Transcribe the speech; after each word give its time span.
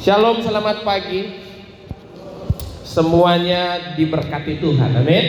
Shalom, 0.00 0.40
selamat 0.40 0.80
pagi. 0.80 1.28
Semuanya 2.88 3.92
diberkati 4.00 4.56
Tuhan. 4.56 4.96
Amin. 4.96 5.24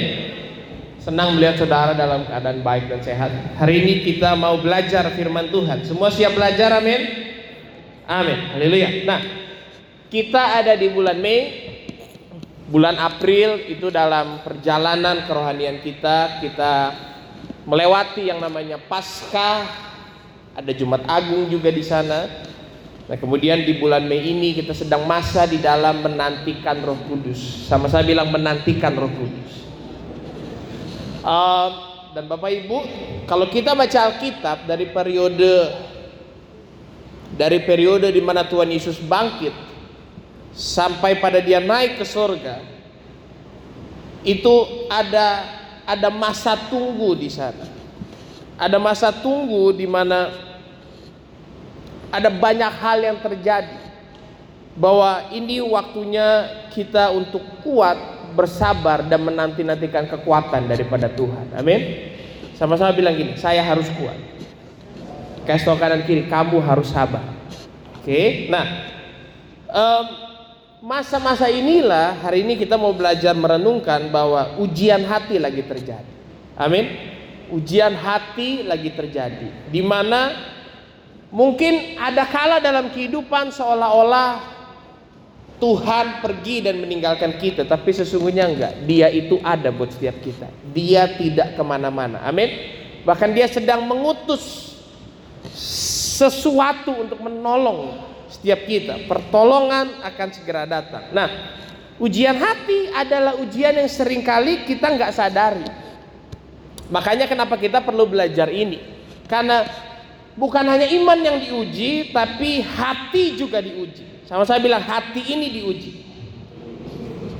Senang 0.96 1.36
melihat 1.36 1.60
saudara 1.60 1.92
dalam 1.92 2.24
keadaan 2.24 2.64
baik 2.64 2.88
dan 2.88 3.04
sehat. 3.04 3.60
Hari 3.60 3.84
ini 3.84 3.94
kita 4.08 4.32
mau 4.40 4.56
belajar 4.64 5.12
firman 5.12 5.52
Tuhan. 5.52 5.84
Semua 5.84 6.08
siap 6.08 6.40
belajar? 6.40 6.72
Amin. 6.80 7.04
Amin. 8.08 8.40
Haleluya. 8.56 9.04
Nah, 9.04 9.20
kita 10.08 10.64
ada 10.64 10.80
di 10.80 10.88
bulan 10.88 11.20
Mei. 11.20 11.68
Bulan 12.72 12.96
April 12.96 13.68
itu 13.68 13.92
dalam 13.92 14.40
perjalanan 14.40 15.28
kerohanian 15.28 15.84
kita, 15.84 16.40
kita 16.40 16.96
melewati 17.68 18.32
yang 18.32 18.40
namanya 18.40 18.80
Paskah. 18.80 19.68
Ada 20.56 20.72
Jumat 20.72 21.04
Agung 21.12 21.52
juga 21.52 21.68
di 21.68 21.84
sana. 21.84 22.51
Nah 23.12 23.20
kemudian 23.20 23.68
di 23.68 23.76
bulan 23.76 24.08
Mei 24.08 24.24
ini 24.24 24.56
kita 24.56 24.72
sedang 24.72 25.04
masa 25.04 25.44
di 25.44 25.60
dalam 25.60 26.00
menantikan 26.00 26.80
Roh 26.80 26.96
Kudus. 27.12 27.68
Sama 27.68 27.92
saya 27.92 28.08
bilang 28.08 28.32
menantikan 28.32 28.96
Roh 28.96 29.12
Kudus. 29.12 29.68
Uh, 31.20 31.68
dan 32.16 32.32
Bapak 32.32 32.48
Ibu, 32.48 32.78
kalau 33.28 33.52
kita 33.52 33.76
baca 33.76 34.00
Alkitab 34.08 34.64
dari 34.64 34.88
periode 34.96 35.76
dari 37.36 37.60
periode 37.68 38.08
di 38.08 38.24
mana 38.24 38.48
Tuhan 38.48 38.72
Yesus 38.72 39.04
bangkit 39.04 39.52
sampai 40.56 41.20
pada 41.20 41.44
dia 41.44 41.60
naik 41.60 42.00
ke 42.00 42.08
sorga, 42.08 42.64
itu 44.24 44.88
ada 44.88 45.60
ada 45.84 46.08
masa 46.08 46.56
tunggu 46.56 47.12
di 47.20 47.28
sana. 47.28 47.68
Ada 48.56 48.80
masa 48.80 49.12
tunggu 49.12 49.76
di 49.76 49.84
mana 49.84 50.51
ada 52.12 52.30
banyak 52.30 52.72
hal 52.78 53.00
yang 53.00 53.18
terjadi 53.24 53.80
bahwa 54.76 55.32
ini 55.32 55.60
waktunya 55.64 56.48
kita 56.72 57.12
untuk 57.12 57.44
kuat 57.64 57.98
bersabar 58.32 59.04
dan 59.04 59.24
menanti-nantikan 59.28 60.08
kekuatan 60.08 60.68
daripada 60.68 61.12
Tuhan. 61.12 61.52
Amin. 61.56 62.12
Sama-sama 62.56 62.96
bilang 62.96 63.18
gini, 63.18 63.36
saya 63.36 63.60
harus 63.66 63.90
kuat. 63.98 64.16
Kasih 65.44 65.76
kanan 65.76 66.06
kiri, 66.06 66.30
kamu 66.30 66.62
harus 66.62 66.94
sabar. 66.94 67.26
Oke, 68.00 68.48
nah 68.48 68.66
masa-masa 70.80 71.50
inilah 71.50 72.22
hari 72.22 72.46
ini 72.46 72.56
kita 72.58 72.78
mau 72.78 72.94
belajar 72.94 73.34
merenungkan 73.34 74.08
bahwa 74.14 74.62
ujian 74.62 75.02
hati 75.04 75.42
lagi 75.42 75.66
terjadi. 75.66 76.12
Amin. 76.56 76.86
Ujian 77.52 77.98
hati 77.98 78.64
lagi 78.64 78.96
terjadi, 78.96 79.68
di 79.68 79.82
mana 79.84 80.32
Mungkin 81.32 81.96
ada 81.96 82.28
kala 82.28 82.60
dalam 82.60 82.92
kehidupan 82.92 83.56
seolah-olah 83.56 84.60
Tuhan 85.62 86.26
pergi 86.26 86.66
dan 86.66 86.82
meninggalkan 86.82 87.38
kita, 87.38 87.64
tapi 87.70 87.94
sesungguhnya 87.94 88.50
enggak. 88.50 88.74
Dia 88.84 89.08
itu 89.14 89.38
ada 89.46 89.70
buat 89.70 89.94
setiap 89.94 90.18
kita. 90.20 90.50
Dia 90.76 91.08
tidak 91.16 91.54
ke 91.56 91.64
mana-mana. 91.64 92.20
Amin. 92.26 92.50
Bahkan 93.06 93.30
dia 93.32 93.46
sedang 93.46 93.86
mengutus 93.86 94.76
sesuatu 96.18 96.98
untuk 96.98 97.22
menolong 97.22 98.02
setiap 98.26 98.66
kita. 98.66 99.06
Pertolongan 99.06 100.02
akan 100.02 100.28
segera 100.34 100.66
datang. 100.66 101.14
Nah, 101.14 101.30
ujian 102.02 102.36
hati 102.42 102.90
adalah 102.98 103.38
ujian 103.38 103.78
yang 103.78 103.88
sering 103.88 104.26
kali 104.26 104.66
kita 104.66 104.90
nggak 104.98 105.14
sadari. 105.14 105.68
Makanya 106.90 107.30
kenapa 107.30 107.56
kita 107.56 107.86
perlu 107.86 108.10
belajar 108.10 108.50
ini? 108.50 108.82
Karena 109.30 109.64
bukan 110.36 110.64
hanya 110.68 110.88
iman 110.88 111.20
yang 111.20 111.38
diuji, 111.42 112.12
tapi 112.16 112.64
hati 112.64 113.36
juga 113.36 113.60
diuji. 113.60 114.28
Sama 114.28 114.48
saya 114.48 114.64
bilang 114.64 114.84
hati 114.84 115.20
ini 115.28 115.52
diuji. 115.52 115.92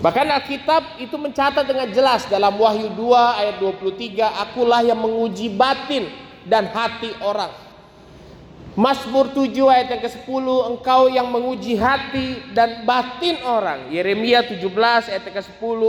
Bahkan 0.02 0.28
Alkitab 0.34 0.98
itu 0.98 1.14
mencatat 1.14 1.62
dengan 1.62 1.86
jelas 1.94 2.26
dalam 2.26 2.58
Wahyu 2.58 2.90
2 2.98 3.40
ayat 3.40 3.56
23, 3.62 4.18
akulah 4.26 4.82
yang 4.82 4.98
menguji 4.98 5.54
batin 5.54 6.10
dan 6.50 6.68
hati 6.74 7.14
orang. 7.22 7.54
Mazmur 8.74 9.30
7 9.30 9.52
ayat 9.70 9.88
yang 9.94 10.02
ke-10, 10.02 10.46
engkau 10.74 11.06
yang 11.12 11.28
menguji 11.30 11.78
hati 11.78 12.42
dan 12.56 12.82
batin 12.82 13.38
orang. 13.46 13.94
Yeremia 13.94 14.42
17 14.42 14.58
ayat 15.12 15.22
yang 15.22 15.38
ke-10, 15.38 15.82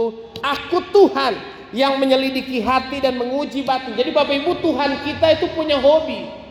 aku 0.45 0.79
Tuhan 0.93 1.33
yang 1.73 1.97
menyelidiki 1.97 2.61
hati 2.61 3.01
dan 3.01 3.17
menguji 3.17 3.65
batin. 3.65 3.97
Jadi 3.97 4.13
Bapak 4.13 4.35
Ibu 4.45 4.61
Tuhan 4.61 5.09
kita 5.09 5.41
itu 5.41 5.47
punya 5.57 5.81
hobi 5.81 6.42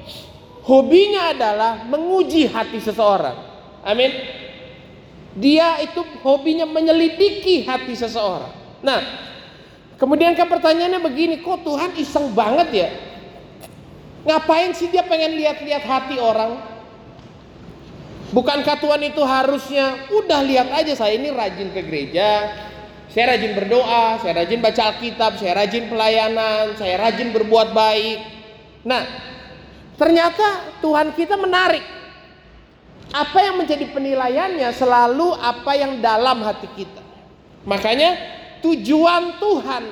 hobinya 0.66 1.34
adalah 1.34 1.86
menguji 1.86 2.50
hati 2.50 2.78
seseorang. 2.78 3.38
Amin. 3.82 4.12
Dia 5.38 5.80
itu 5.80 6.04
hobinya 6.22 6.68
menyelidiki 6.68 7.64
hati 7.64 7.96
seseorang. 7.96 8.52
Nah, 8.84 9.00
kemudian 9.96 10.36
kan 10.36 10.52
pertanyaannya 10.52 11.00
begini, 11.00 11.40
kok 11.40 11.64
Tuhan 11.64 11.96
iseng 11.96 12.36
banget 12.36 12.70
ya? 12.76 12.90
Ngapain 14.22 14.76
sih 14.78 14.92
dia 14.92 15.02
pengen 15.08 15.40
lihat-lihat 15.40 15.84
hati 15.88 16.22
orang? 16.22 16.62
Bukankah 18.32 18.80
Tuhan 18.80 19.02
itu 19.04 19.22
harusnya 19.28 20.08
udah 20.08 20.40
lihat 20.46 20.72
aja 20.72 20.96
saya 20.96 21.20
ini 21.20 21.36
rajin 21.36 21.68
ke 21.76 21.84
gereja, 21.84 22.48
saya 23.12 23.36
rajin 23.36 23.52
berdoa, 23.60 24.24
saya 24.24 24.40
rajin 24.40 24.64
baca 24.64 24.82
Alkitab, 24.88 25.36
saya 25.36 25.52
rajin 25.60 25.92
pelayanan, 25.92 26.80
saya 26.80 26.96
rajin 26.96 27.36
berbuat 27.36 27.76
baik. 27.76 28.20
Nah, 28.88 29.04
Ternyata 30.01 30.81
Tuhan 30.81 31.13
kita 31.13 31.38
menarik. 31.38 31.85
Apa 33.13 33.38
yang 33.44 33.62
menjadi 33.62 33.85
penilaiannya 33.94 34.66
selalu 34.73 35.35
apa 35.38 35.78
yang 35.78 36.01
dalam 36.01 36.41
hati 36.41 36.66
kita. 36.73 37.03
Makanya 37.69 38.17
tujuan 38.66 39.38
Tuhan 39.38 39.84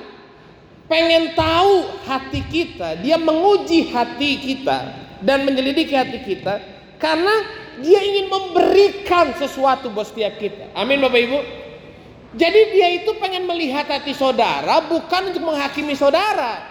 pengen 0.90 1.38
tahu 1.38 1.86
hati 2.10 2.42
kita, 2.50 2.98
dia 3.04 3.22
menguji 3.22 3.94
hati 3.94 4.40
kita 4.42 4.78
dan 5.22 5.46
menyelidiki 5.46 5.94
hati 5.94 6.26
kita 6.26 6.58
karena 6.98 7.36
dia 7.84 8.00
ingin 8.02 8.32
memberikan 8.32 9.36
sesuatu 9.36 9.94
buat 9.94 10.10
setiap 10.10 10.40
kita. 10.40 10.74
Amin 10.74 11.04
Bapak 11.04 11.20
Ibu. 11.22 11.40
Jadi 12.40 12.62
dia 12.74 12.88
itu 13.04 13.14
pengen 13.20 13.46
melihat 13.46 13.86
hati 13.86 14.16
saudara 14.16 14.80
bukan 14.86 15.36
untuk 15.36 15.44
menghakimi 15.44 15.94
saudara. 15.94 16.69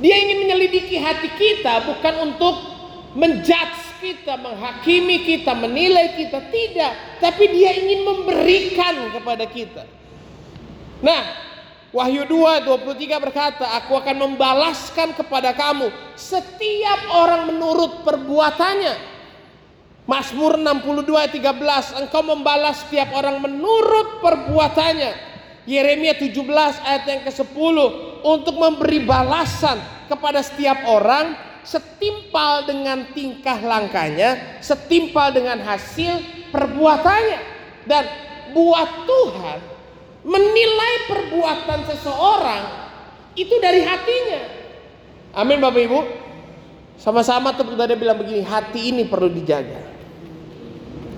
Dia 0.00 0.16
ingin 0.16 0.48
menyelidiki 0.48 0.96
hati 0.96 1.28
kita 1.36 1.84
bukan 1.84 2.14
untuk 2.32 2.56
menjudge 3.12 4.00
kita, 4.00 4.40
menghakimi 4.40 5.28
kita, 5.28 5.52
menilai 5.52 6.16
kita, 6.16 6.40
tidak. 6.48 7.20
Tapi 7.20 7.44
dia 7.52 7.76
ingin 7.76 8.08
memberikan 8.08 9.12
kepada 9.12 9.44
kita. 9.44 9.84
Nah, 11.04 11.22
Wahyu 11.90 12.22
2 12.22 12.62
23 12.62 13.18
berkata, 13.18 13.66
"Aku 13.82 13.98
akan 13.98 14.30
membalaskan 14.30 15.10
kepada 15.10 15.50
kamu 15.52 15.90
setiap 16.14 17.00
orang 17.12 17.50
menurut 17.50 18.06
perbuatannya." 18.06 18.94
Mazmur 20.06 20.54
62 20.58 21.26
13, 21.28 21.90
"Engkau 21.98 22.22
membalas 22.22 22.86
setiap 22.86 23.10
orang 23.10 23.42
menurut 23.42 24.22
perbuatannya." 24.22 25.29
Yeremia 25.68 26.16
17 26.16 26.40
ayat 26.80 27.04
yang 27.04 27.22
ke-10 27.28 27.76
untuk 28.24 28.54
memberi 28.56 29.04
balasan 29.04 29.76
kepada 30.08 30.40
setiap 30.40 30.88
orang 30.88 31.36
setimpal 31.60 32.64
dengan 32.64 33.12
tingkah 33.12 33.60
langkahnya, 33.60 34.60
setimpal 34.64 35.30
dengan 35.30 35.60
hasil 35.60 36.20
perbuatannya. 36.48 37.40
Dan 37.84 38.04
buat 38.56 38.90
Tuhan 39.04 39.58
menilai 40.24 40.94
perbuatan 41.08 41.80
seseorang 41.88 42.62
itu 43.36 43.54
dari 43.60 43.84
hatinya. 43.84 44.42
Amin 45.36 45.62
Bapak 45.62 45.82
Ibu. 45.86 46.00
Sama-sama 47.00 47.56
tepuk 47.56 47.80
dada 47.80 47.96
bilang 47.96 48.20
begini, 48.20 48.44
hati 48.44 48.92
ini 48.92 49.08
perlu 49.08 49.32
dijaga. 49.32 49.80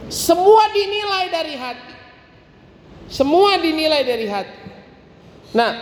Semua 0.06 0.70
dinilai 0.70 1.26
dari 1.32 1.54
hati. 1.58 1.91
Semua 3.12 3.60
dinilai 3.60 4.08
dari 4.08 4.24
hati. 4.24 4.56
Nah, 5.52 5.76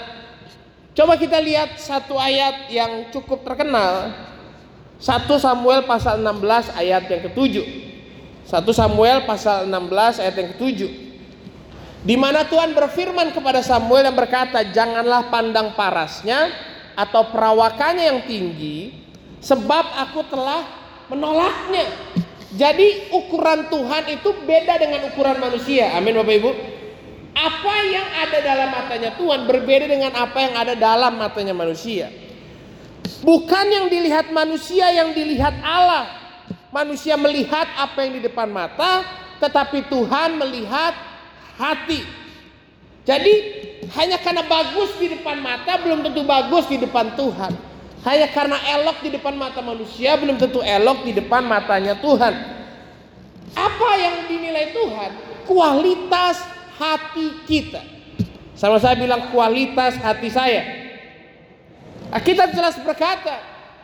coba 0.99 1.15
kita 1.15 1.39
lihat 1.39 1.79
satu 1.79 2.19
ayat 2.19 2.67
yang 2.75 3.07
cukup 3.15 3.47
terkenal. 3.47 4.11
1 4.99 5.31
Samuel 5.39 5.87
pasal 5.87 6.19
16 6.19 6.75
ayat 6.75 7.07
yang 7.07 7.23
ketujuh. 7.31 7.67
1 8.51 8.75
Samuel 8.75 9.23
pasal 9.31 9.71
16 9.71 10.19
ayat 10.19 10.35
yang 10.43 10.51
ketujuh. 10.59 10.91
Di 12.03 12.19
mana 12.19 12.43
Tuhan 12.51 12.75
berfirman 12.75 13.31
kepada 13.31 13.63
Samuel 13.63 14.11
yang 14.11 14.19
berkata, 14.19 14.67
"Janganlah 14.67 15.31
pandang 15.31 15.79
parasnya 15.79 16.51
atau 16.99 17.31
perawakannya 17.31 18.11
yang 18.11 18.21
tinggi, 18.27 18.91
sebab 19.39 19.87
aku 20.03 20.27
telah 20.27 20.67
menolaknya." 21.07 21.87
Jadi 22.51 23.15
ukuran 23.15 23.71
Tuhan 23.71 24.11
itu 24.11 24.35
beda 24.43 24.83
dengan 24.83 25.07
ukuran 25.07 25.39
manusia. 25.39 25.95
Amin 25.95 26.19
Bapak 26.19 26.35
Ibu. 26.35 26.80
Apa 27.31 27.75
yang 27.87 28.09
ada 28.27 28.39
dalam 28.43 28.69
matanya 28.75 29.11
Tuhan 29.15 29.47
berbeda 29.47 29.87
dengan 29.87 30.13
apa 30.19 30.39
yang 30.43 30.55
ada 30.59 30.75
dalam 30.77 31.17
matanya 31.17 31.55
manusia. 31.55 32.11
Bukan 33.21 33.65
yang 33.69 33.87
dilihat 33.93 34.33
manusia 34.33 34.89
yang 34.93 35.13
dilihat 35.13 35.55
Allah. 35.61 36.21
Manusia 36.71 37.19
melihat 37.19 37.67
apa 37.75 38.07
yang 38.07 38.19
di 38.19 38.23
depan 38.23 38.47
mata, 38.47 39.03
tetapi 39.43 39.91
Tuhan 39.91 40.39
melihat 40.39 40.95
hati. 41.59 42.07
Jadi 43.03 43.35
hanya 43.97 44.23
karena 44.23 44.47
bagus 44.47 44.95
di 45.01 45.11
depan 45.11 45.43
mata 45.43 45.81
belum 45.83 46.07
tentu 46.07 46.23
bagus 46.23 46.71
di 46.71 46.79
depan 46.79 47.19
Tuhan. 47.19 47.53
Hanya 48.01 48.29
karena 48.33 48.57
elok 48.81 49.05
di 49.05 49.11
depan 49.13 49.37
mata 49.37 49.61
manusia 49.61 50.17
belum 50.17 50.41
tentu 50.41 50.65
elok 50.65 51.05
di 51.05 51.13
depan 51.13 51.45
matanya 51.45 51.99
Tuhan. 51.99 52.33
Apa 53.53 53.91
yang 53.99 54.31
dinilai 54.31 54.73
Tuhan? 54.73 55.11
Kualitas 55.45 56.39
hati 56.81 57.45
kita. 57.45 57.85
Sama 58.57 58.81
saya 58.81 58.97
bilang 58.97 59.29
kualitas 59.29 60.01
hati 60.01 60.33
saya. 60.33 60.65
Kita 62.25 62.49
jelas 62.51 62.81
berkata, 62.81 63.39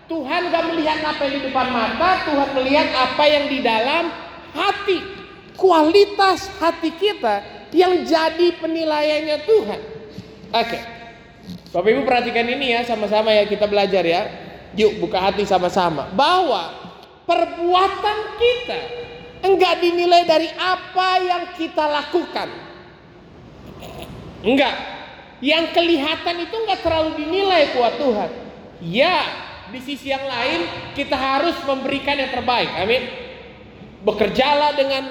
Tuhan 0.08 0.48
gak 0.48 0.64
melihat 0.72 0.98
apa 1.04 1.28
yang 1.28 1.34
di 1.38 1.42
depan 1.52 1.68
mata, 1.70 2.24
Tuhan 2.24 2.48
melihat 2.56 2.88
apa 2.96 3.24
yang 3.28 3.44
di 3.52 3.58
dalam 3.60 4.04
hati. 4.56 4.98
Kualitas 5.56 6.48
hati 6.60 6.92
kita 6.92 7.68
yang 7.72 8.04
jadi 8.04 8.56
penilaiannya 8.60 9.38
Tuhan. 9.44 9.80
Oke. 10.52 10.78
Bapak 11.72 11.88
Ibu 11.92 12.02
perhatikan 12.08 12.46
ini 12.48 12.72
ya 12.72 12.80
sama-sama 12.84 13.32
ya 13.32 13.44
kita 13.44 13.68
belajar 13.68 14.04
ya. 14.04 14.22
Yuk 14.76 15.00
buka 15.00 15.20
hati 15.20 15.48
sama-sama. 15.48 16.08
Bahwa 16.12 16.72
perbuatan 17.24 18.18
kita 18.36 18.80
enggak 19.48 19.80
dinilai 19.80 20.28
dari 20.28 20.48
apa 20.56 21.08
yang 21.24 21.44
kita 21.56 21.84
lakukan. 21.88 22.65
Enggak. 24.46 24.74
Yang 25.42 25.74
kelihatan 25.74 26.36
itu 26.46 26.54
enggak 26.54 26.80
terlalu 26.80 27.10
dinilai 27.20 27.74
kuat 27.74 27.98
Tuhan. 27.98 28.30
Ya, 28.80 29.18
di 29.74 29.80
sisi 29.82 30.08
yang 30.14 30.24
lain 30.24 30.94
kita 30.94 31.18
harus 31.18 31.58
memberikan 31.66 32.14
yang 32.16 32.30
terbaik. 32.30 32.70
Amin. 32.78 33.02
Bekerjalah 34.06 34.78
dengan 34.78 35.10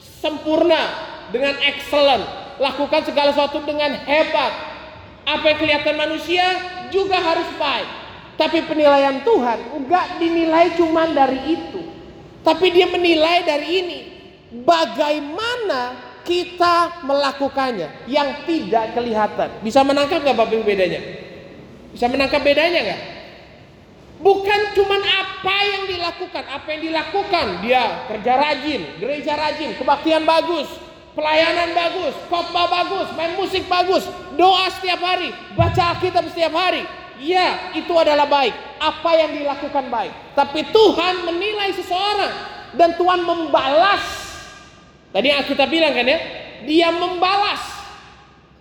sempurna, 0.00 0.82
dengan 1.28 1.60
excellent. 1.60 2.24
Lakukan 2.56 3.04
segala 3.04 3.30
sesuatu 3.36 3.62
dengan 3.68 3.94
hebat. 4.08 4.52
Apa 5.28 5.44
yang 5.54 5.58
kelihatan 5.60 5.96
manusia 6.00 6.44
juga 6.88 7.20
harus 7.20 7.46
baik. 7.60 7.88
Tapi 8.40 8.64
penilaian 8.64 9.20
Tuhan 9.20 9.76
enggak 9.76 10.16
dinilai 10.16 10.72
cuma 10.80 11.04
dari 11.12 11.60
itu. 11.60 11.84
Tapi 12.40 12.72
dia 12.72 12.88
menilai 12.88 13.44
dari 13.44 13.68
ini. 13.84 13.98
Bagaimana 14.64 16.09
kita 16.24 17.04
melakukannya 17.04 18.08
yang 18.08 18.44
tidak 18.44 18.96
kelihatan. 18.96 19.48
Bisa 19.64 19.80
menangkap 19.84 20.20
nggak 20.22 20.36
Bapak 20.36 20.54
Ibu 20.54 20.64
bedanya? 20.64 21.00
Bisa 21.90 22.06
menangkap 22.06 22.40
bedanya 22.44 22.80
nggak? 22.80 23.00
Bukan 24.20 24.60
cuma 24.76 25.00
apa 25.00 25.56
yang 25.64 25.88
dilakukan, 25.88 26.44
apa 26.44 26.68
yang 26.76 26.82
dilakukan 26.92 27.46
dia 27.64 28.04
kerja 28.04 28.32
rajin, 28.36 28.80
gereja 29.00 29.32
rajin, 29.32 29.72
kebaktian 29.80 30.28
bagus, 30.28 30.68
pelayanan 31.16 31.72
bagus, 31.72 32.12
khotbah 32.28 32.68
bagus, 32.68 33.08
main 33.16 33.32
musik 33.40 33.64
bagus, 33.64 34.04
doa 34.36 34.68
setiap 34.76 35.00
hari, 35.00 35.32
baca 35.56 35.96
Alkitab 35.96 36.28
setiap 36.28 36.52
hari. 36.52 36.84
Ya, 37.20 37.72
itu 37.76 37.92
adalah 37.96 38.24
baik. 38.24 38.52
Apa 38.80 39.12
yang 39.12 39.36
dilakukan 39.36 39.92
baik. 39.92 40.12
Tapi 40.32 40.68
Tuhan 40.72 41.28
menilai 41.28 41.72
seseorang 41.76 42.32
dan 42.76 42.96
Tuhan 42.96 43.20
membalas. 43.24 44.19
Tadi 45.10 45.28
Alkitab 45.30 45.66
bilang 45.66 45.90
kan 45.90 46.06
ya, 46.06 46.18
dia 46.64 46.88
membalas. 46.94 47.62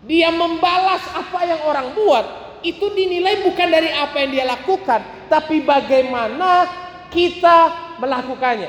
Dia 0.06 0.34
membalas 0.34 1.04
apa 1.14 1.40
yang 1.46 1.62
orang 1.68 1.94
buat. 1.94 2.26
Itu 2.66 2.92
dinilai 2.92 3.46
bukan 3.46 3.68
dari 3.72 3.88
apa 3.94 4.20
yang 4.20 4.30
dia 4.36 4.46
lakukan, 4.50 5.00
tapi 5.32 5.64
bagaimana 5.64 6.68
kita 7.08 7.72
melakukannya. 8.04 8.68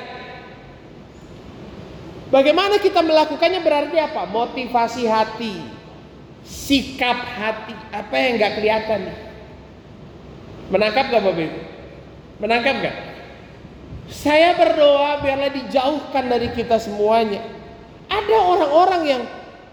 Bagaimana 2.30 2.78
kita 2.78 3.02
melakukannya 3.02 3.58
berarti 3.58 3.98
apa? 3.98 4.22
Motivasi 4.30 5.02
hati, 5.10 5.58
sikap 6.46 7.18
hati, 7.18 7.74
apa 7.90 8.14
yang 8.14 8.38
nggak 8.38 8.52
kelihatan. 8.62 9.00
Menangkap 10.70 11.10
gak 11.10 11.22
Bapak 11.26 11.42
Ibu? 11.50 11.60
Menangkap 12.38 12.74
gak? 12.78 12.96
Saya 14.06 14.54
berdoa 14.54 15.18
biarlah 15.18 15.50
dijauhkan 15.50 16.30
dari 16.30 16.54
kita 16.54 16.78
semuanya. 16.78 17.42
Ada 18.20 18.36
orang-orang 18.36 19.02
yang 19.08 19.22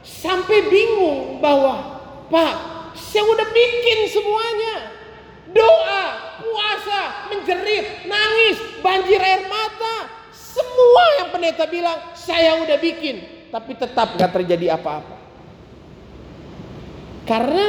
sampai 0.08 0.72
bingung 0.72 1.44
bahwa 1.44 2.00
Pak, 2.32 2.54
saya 2.96 3.28
udah 3.28 3.48
bikin 3.52 4.08
semuanya. 4.08 4.76
Doa, 5.52 6.04
puasa, 6.40 7.28
menjerit, 7.32 8.08
nangis, 8.08 8.56
banjir 8.80 9.20
air 9.20 9.48
mata. 9.52 10.12
Semua 10.32 11.04
yang 11.20 11.28
pendeta 11.32 11.68
bilang 11.68 12.00
saya 12.16 12.56
udah 12.64 12.80
bikin. 12.80 13.48
Tapi 13.52 13.72
tetap 13.76 14.16
gak 14.16 14.32
terjadi 14.32 14.80
apa-apa. 14.80 15.16
Karena 17.28 17.66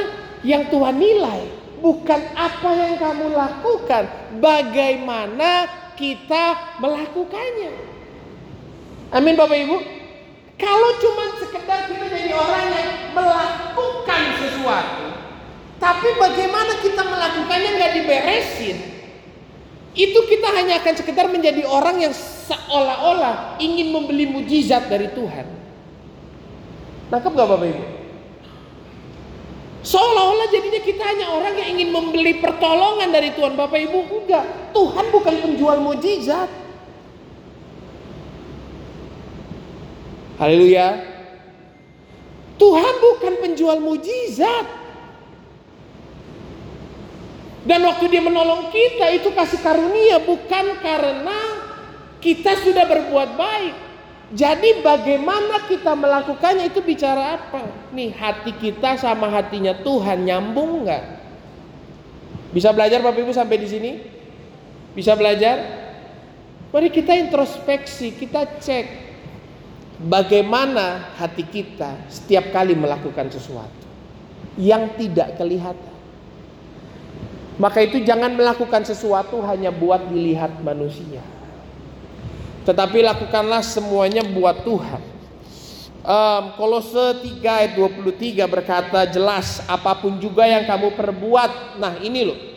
yang 0.47 0.71
Tuhan 0.71 0.95
nilai 0.95 1.43
bukan 1.83 2.21
apa 2.39 2.71
yang 2.75 2.95
kamu 2.99 3.35
lakukan, 3.35 4.05
bagaimana 4.39 5.67
kita 5.99 6.79
melakukannya. 6.79 7.75
Amin 9.11 9.35
Bapak 9.35 9.59
Ibu. 9.59 9.98
Kalau 10.59 10.91
cuma 10.99 11.39
sekedar 11.39 11.87
kita 11.87 12.07
jadi 12.11 12.35
orang 12.35 12.67
yang 12.75 12.91
melakukan 13.15 14.23
sesuatu, 14.43 15.07
tapi 15.79 16.09
bagaimana 16.19 16.83
kita 16.83 17.03
melakukannya 17.07 17.71
nggak 17.79 17.93
diberesin, 18.03 18.77
itu 19.95 20.19
kita 20.27 20.51
hanya 20.51 20.83
akan 20.83 20.95
sekedar 20.99 21.31
menjadi 21.31 21.63
orang 21.63 22.03
yang 22.03 22.15
seolah-olah 22.15 23.63
ingin 23.63 23.95
membeli 23.95 24.27
mujizat 24.27 24.91
dari 24.91 25.07
Tuhan. 25.15 25.47
Nangkep 27.09 27.33
gak 27.33 27.49
Bapak 27.49 27.67
Ibu? 27.73 27.85
Seolah-olah 29.87 30.47
jadinya 30.51 30.83
kita 30.83 31.03
hanya 31.07 31.27
orang 31.33 31.55
yang 31.55 31.69
ingin 31.79 31.91
membeli 31.95 32.37
pertolongan 32.43 33.15
dari 33.15 33.33
Tuhan 33.33 33.55
Bapak 33.55 33.79
Ibu 33.79 33.99
Enggak, 34.11 34.75
Tuhan 34.75 35.07
bukan 35.15 35.35
penjual 35.39 35.79
mujizat 35.81 36.51
Haleluya 40.39 41.03
Tuhan 42.59 42.95
bukan 43.03 43.35
penjual 43.43 43.83
mujizat 43.83 44.67
Dan 47.67 47.85
waktu 47.85 48.07
dia 48.07 48.23
menolong 48.23 48.71
kita 48.71 49.19
itu 49.19 49.35
kasih 49.35 49.59
karunia 49.61 50.23
Bukan 50.23 50.79
karena 50.79 51.39
kita 52.23 52.55
sudah 52.63 52.87
berbuat 52.87 53.35
baik 53.35 53.75
jadi 54.29 54.85
bagaimana 54.85 55.65
kita 55.73 55.97
melakukannya 55.97 56.69
itu 56.69 56.85
bicara 56.85 57.41
apa? 57.41 57.65
Nih 57.97 58.13
hati 58.13 58.53
kita 58.61 59.01
sama 59.01 59.33
hatinya 59.33 59.73
Tuhan 59.81 60.29
nyambung 60.29 60.85
nggak? 60.85 61.05
Bisa 62.53 62.69
belajar 62.77 63.01
Bapak 63.01 63.25
Ibu 63.25 63.33
sampai 63.33 63.57
di 63.57 63.69
sini? 63.73 63.93
Bisa 64.93 65.17
belajar? 65.17 65.65
Mari 66.69 66.93
kita 66.93 67.17
introspeksi, 67.17 68.13
kita 68.13 68.61
cek 68.61 69.08
bagaimana 69.99 71.11
hati 71.19 71.43
kita 71.43 71.99
setiap 72.07 72.55
kali 72.55 72.79
melakukan 72.79 73.27
sesuatu 73.35 73.87
yang 74.55 74.95
tidak 74.95 75.35
kelihatan. 75.35 75.95
Maka 77.59 77.83
itu 77.83 78.07
jangan 78.07 78.39
melakukan 78.39 78.87
sesuatu 78.87 79.43
hanya 79.43 79.75
buat 79.75 80.07
dilihat 80.07 80.63
manusia. 80.63 81.19
Tetapi 82.63 83.03
lakukanlah 83.03 83.67
semuanya 83.67 84.23
buat 84.23 84.63
Tuhan. 84.63 85.03
Um, 86.09 86.45
Kolose 86.55 87.19
3 87.21 87.43
ayat 87.43 87.73
23 87.75 88.47
berkata 88.47 89.03
jelas 89.11 89.59
apa 89.67 89.99
pun 89.99 90.23
juga 90.23 90.47
yang 90.47 90.71
kamu 90.71 90.95
perbuat. 90.95 91.83
Nah 91.83 91.99
ini 91.99 92.23
loh. 92.23 92.48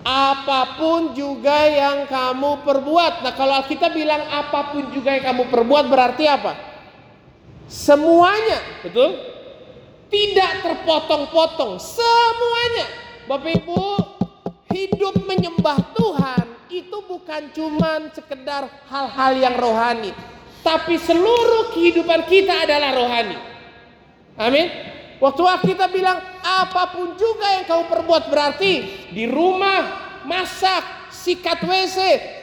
Apa 0.00 0.80
pun 0.80 1.12
juga 1.12 1.68
yang 1.68 2.08
kamu 2.08 2.64
perbuat. 2.64 3.20
Nah 3.20 3.34
kalau 3.36 3.60
kita 3.68 3.92
bilang 3.92 4.24
apa 4.32 4.72
pun 4.72 4.88
juga 4.96 5.12
yang 5.12 5.28
kamu 5.34 5.52
perbuat 5.52 5.84
berarti 5.92 6.24
apa? 6.24 6.52
Semuanya, 7.70 8.82
betul? 8.82 9.14
Tidak 10.10 10.52
terpotong-potong, 10.66 11.78
semuanya. 11.78 12.86
Bapak 13.30 13.62
Ibu, 13.62 13.82
hidup 14.74 15.14
menyembah 15.22 15.78
Tuhan 15.94 16.46
itu 16.66 16.98
bukan 17.06 17.54
cuman 17.54 18.10
sekedar 18.10 18.66
hal-hal 18.90 19.32
yang 19.38 19.54
rohani, 19.54 20.10
tapi 20.66 20.98
seluruh 20.98 21.70
kehidupan 21.70 22.26
kita 22.26 22.66
adalah 22.66 22.90
rohani. 22.90 23.38
Amin. 24.34 24.66
Waktu 25.20 25.42
kita 25.68 25.92
bilang 25.92 26.16
apa 26.40 26.96
pun 26.96 27.12
juga 27.12 27.44
yang 27.60 27.68
kau 27.68 27.84
perbuat 27.84 28.32
berarti 28.32 28.72
di 29.12 29.28
rumah 29.28 30.16
masak, 30.24 31.12
sikat 31.12 31.60
WC, 31.60 31.98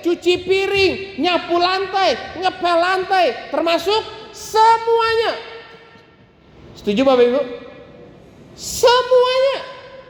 cuci 0.05 0.45
piring, 0.45 1.17
nyapu 1.17 1.57
lantai, 1.57 2.37
ngepel 2.37 2.77
lantai, 2.77 3.49
termasuk 3.49 4.29
semuanya. 4.29 5.33
Setuju 6.77 7.01
Bapak 7.01 7.25
Ibu? 7.25 7.41
Semuanya. 8.53 9.57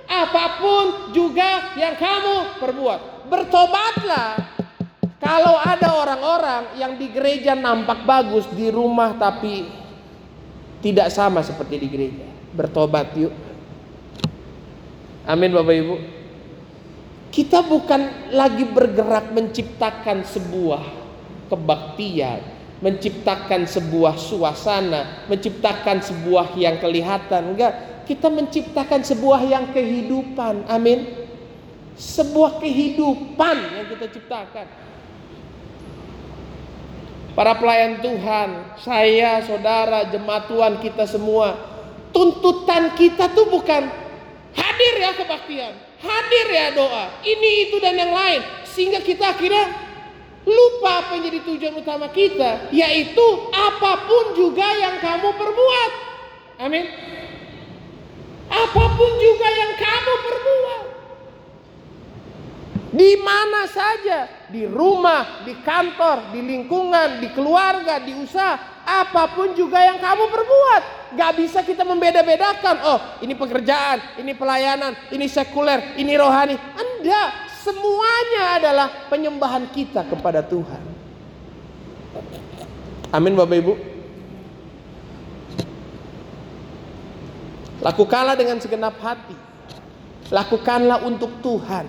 Apa 0.08 0.60
pun 0.60 0.86
juga 1.16 1.76
yang 1.80 1.96
kamu 1.96 2.60
perbuat 2.60 3.32
bertobatlah. 3.32 4.60
Kalau 5.20 5.56
ada 5.60 6.04
orang-orang 6.04 6.64
yang 6.80 6.96
di 6.96 7.12
gereja 7.12 7.56
nampak 7.56 8.04
bagus, 8.08 8.48
di 8.52 8.72
rumah 8.72 9.16
tapi 9.16 9.68
tidak 10.80 11.12
sama 11.12 11.44
seperti 11.44 11.76
di 11.80 11.88
gereja. 11.92 12.37
Bertobat 12.56 13.12
yuk. 13.18 13.34
Amin 15.28 15.52
Bapak 15.52 15.76
Ibu. 15.76 15.96
Kita 17.28 17.60
bukan 17.68 18.32
lagi 18.32 18.64
bergerak 18.64 19.36
menciptakan 19.36 20.24
sebuah 20.24 20.84
kebaktian, 21.52 22.40
menciptakan 22.80 23.68
sebuah 23.68 24.16
suasana, 24.16 25.28
menciptakan 25.28 26.00
sebuah 26.00 26.56
yang 26.56 26.80
kelihatan. 26.80 27.54
Enggak, 27.54 28.04
kita 28.08 28.32
menciptakan 28.32 29.04
sebuah 29.04 29.44
yang 29.44 29.70
kehidupan. 29.76 30.66
Amin. 30.72 31.28
Sebuah 32.00 32.64
kehidupan 32.64 33.58
yang 33.76 33.86
kita 33.92 34.08
ciptakan. 34.18 34.68
Para 37.38 37.54
pelayan 37.54 38.02
Tuhan, 38.02 38.80
saya, 38.82 39.46
saudara, 39.46 40.10
jemaat 40.10 40.50
Tuhan 40.50 40.82
kita 40.82 41.06
semua, 41.06 41.77
tuntutan 42.18 42.98
kita 42.98 43.30
tuh 43.38 43.46
bukan 43.46 43.86
hadir 44.58 44.94
ya 44.98 45.14
kebaktian, 45.14 45.74
hadir 46.02 46.48
ya 46.50 46.74
doa, 46.74 47.22
ini 47.22 47.70
itu 47.70 47.78
dan 47.78 47.94
yang 47.94 48.10
lain, 48.10 48.42
sehingga 48.66 49.06
kita 49.06 49.38
akhirnya 49.38 49.70
lupa 50.42 51.06
apa 51.06 51.14
yang 51.14 51.30
jadi 51.30 51.40
tujuan 51.46 51.76
utama 51.78 52.10
kita, 52.10 52.74
yaitu 52.74 53.28
apa 53.54 54.10
pun 54.10 54.34
juga 54.34 54.66
yang 54.82 54.98
kamu 54.98 55.30
perbuat. 55.30 55.92
Amin. 56.58 56.90
Apa 58.50 58.84
pun 58.98 59.12
juga 59.22 59.48
yang 59.54 59.74
kamu 59.78 60.14
perbuat. 60.26 60.82
Di 62.98 63.14
mana 63.22 63.70
saja, 63.70 64.26
di 64.50 64.66
rumah, 64.66 65.46
di 65.46 65.54
kantor, 65.62 66.34
di 66.34 66.42
lingkungan, 66.42 67.22
di 67.22 67.30
keluarga, 67.30 68.02
di 68.02 68.16
usaha, 68.18 68.77
apa 68.88 69.36
pun 69.36 69.52
juga 69.52 69.84
yang 69.84 70.00
kamu 70.00 70.32
perbuat. 70.32 70.84
Gak 71.20 71.32
bisa 71.36 71.60
kita 71.60 71.84
membeda-bedakan. 71.84 72.76
Oh, 72.88 73.00
ini 73.20 73.36
pekerjaan, 73.36 74.00
ini 74.16 74.32
pelayanan, 74.32 74.96
ini 75.12 75.28
sekuler, 75.28 76.00
ini 76.00 76.16
rohani. 76.16 76.56
Anda 76.56 77.52
semuanya 77.60 78.44
adalah 78.56 78.88
penyembahan 79.12 79.68
kita 79.76 80.08
kepada 80.08 80.40
Tuhan. 80.40 80.80
Amin 83.12 83.36
Bapak 83.36 83.58
Ibu. 83.60 83.74
Lakukanlah 87.84 88.40
dengan 88.40 88.58
segenap 88.64 88.96
hati. 89.04 89.36
Lakukanlah 90.32 91.04
untuk 91.08 91.40
Tuhan 91.44 91.88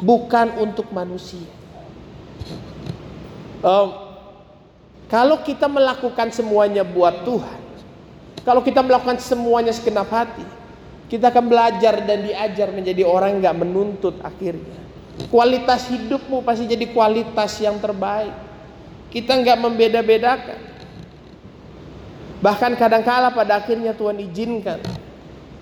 bukan 0.00 0.52
untuk 0.60 0.92
manusia. 0.92 1.48
Um, 3.64 4.05
kalau 5.06 5.38
kita 5.46 5.70
melakukan 5.70 6.34
semuanya 6.34 6.82
buat 6.82 7.22
Tuhan, 7.22 7.60
kalau 8.42 8.62
kita 8.62 8.82
melakukan 8.82 9.22
semuanya 9.22 9.70
segenap 9.70 10.10
hati, 10.10 10.42
kita 11.06 11.30
akan 11.30 11.46
belajar 11.46 12.02
dan 12.02 12.26
diajar 12.26 12.74
menjadi 12.74 13.06
orang 13.06 13.38
yang 13.38 13.40
nggak 13.42 13.58
menuntut 13.62 14.14
akhirnya. 14.22 14.82
Kualitas 15.30 15.86
hidupmu 15.86 16.42
pasti 16.42 16.66
jadi 16.66 16.90
kualitas 16.90 17.58
yang 17.62 17.78
terbaik. 17.78 18.34
Kita 19.14 19.38
nggak 19.38 19.58
membeda-bedakan. 19.62 20.60
Bahkan 22.42 22.72
kadang-kala 22.76 23.32
pada 23.32 23.62
akhirnya 23.62 23.96
Tuhan 23.96 24.20
izinkan 24.20 24.82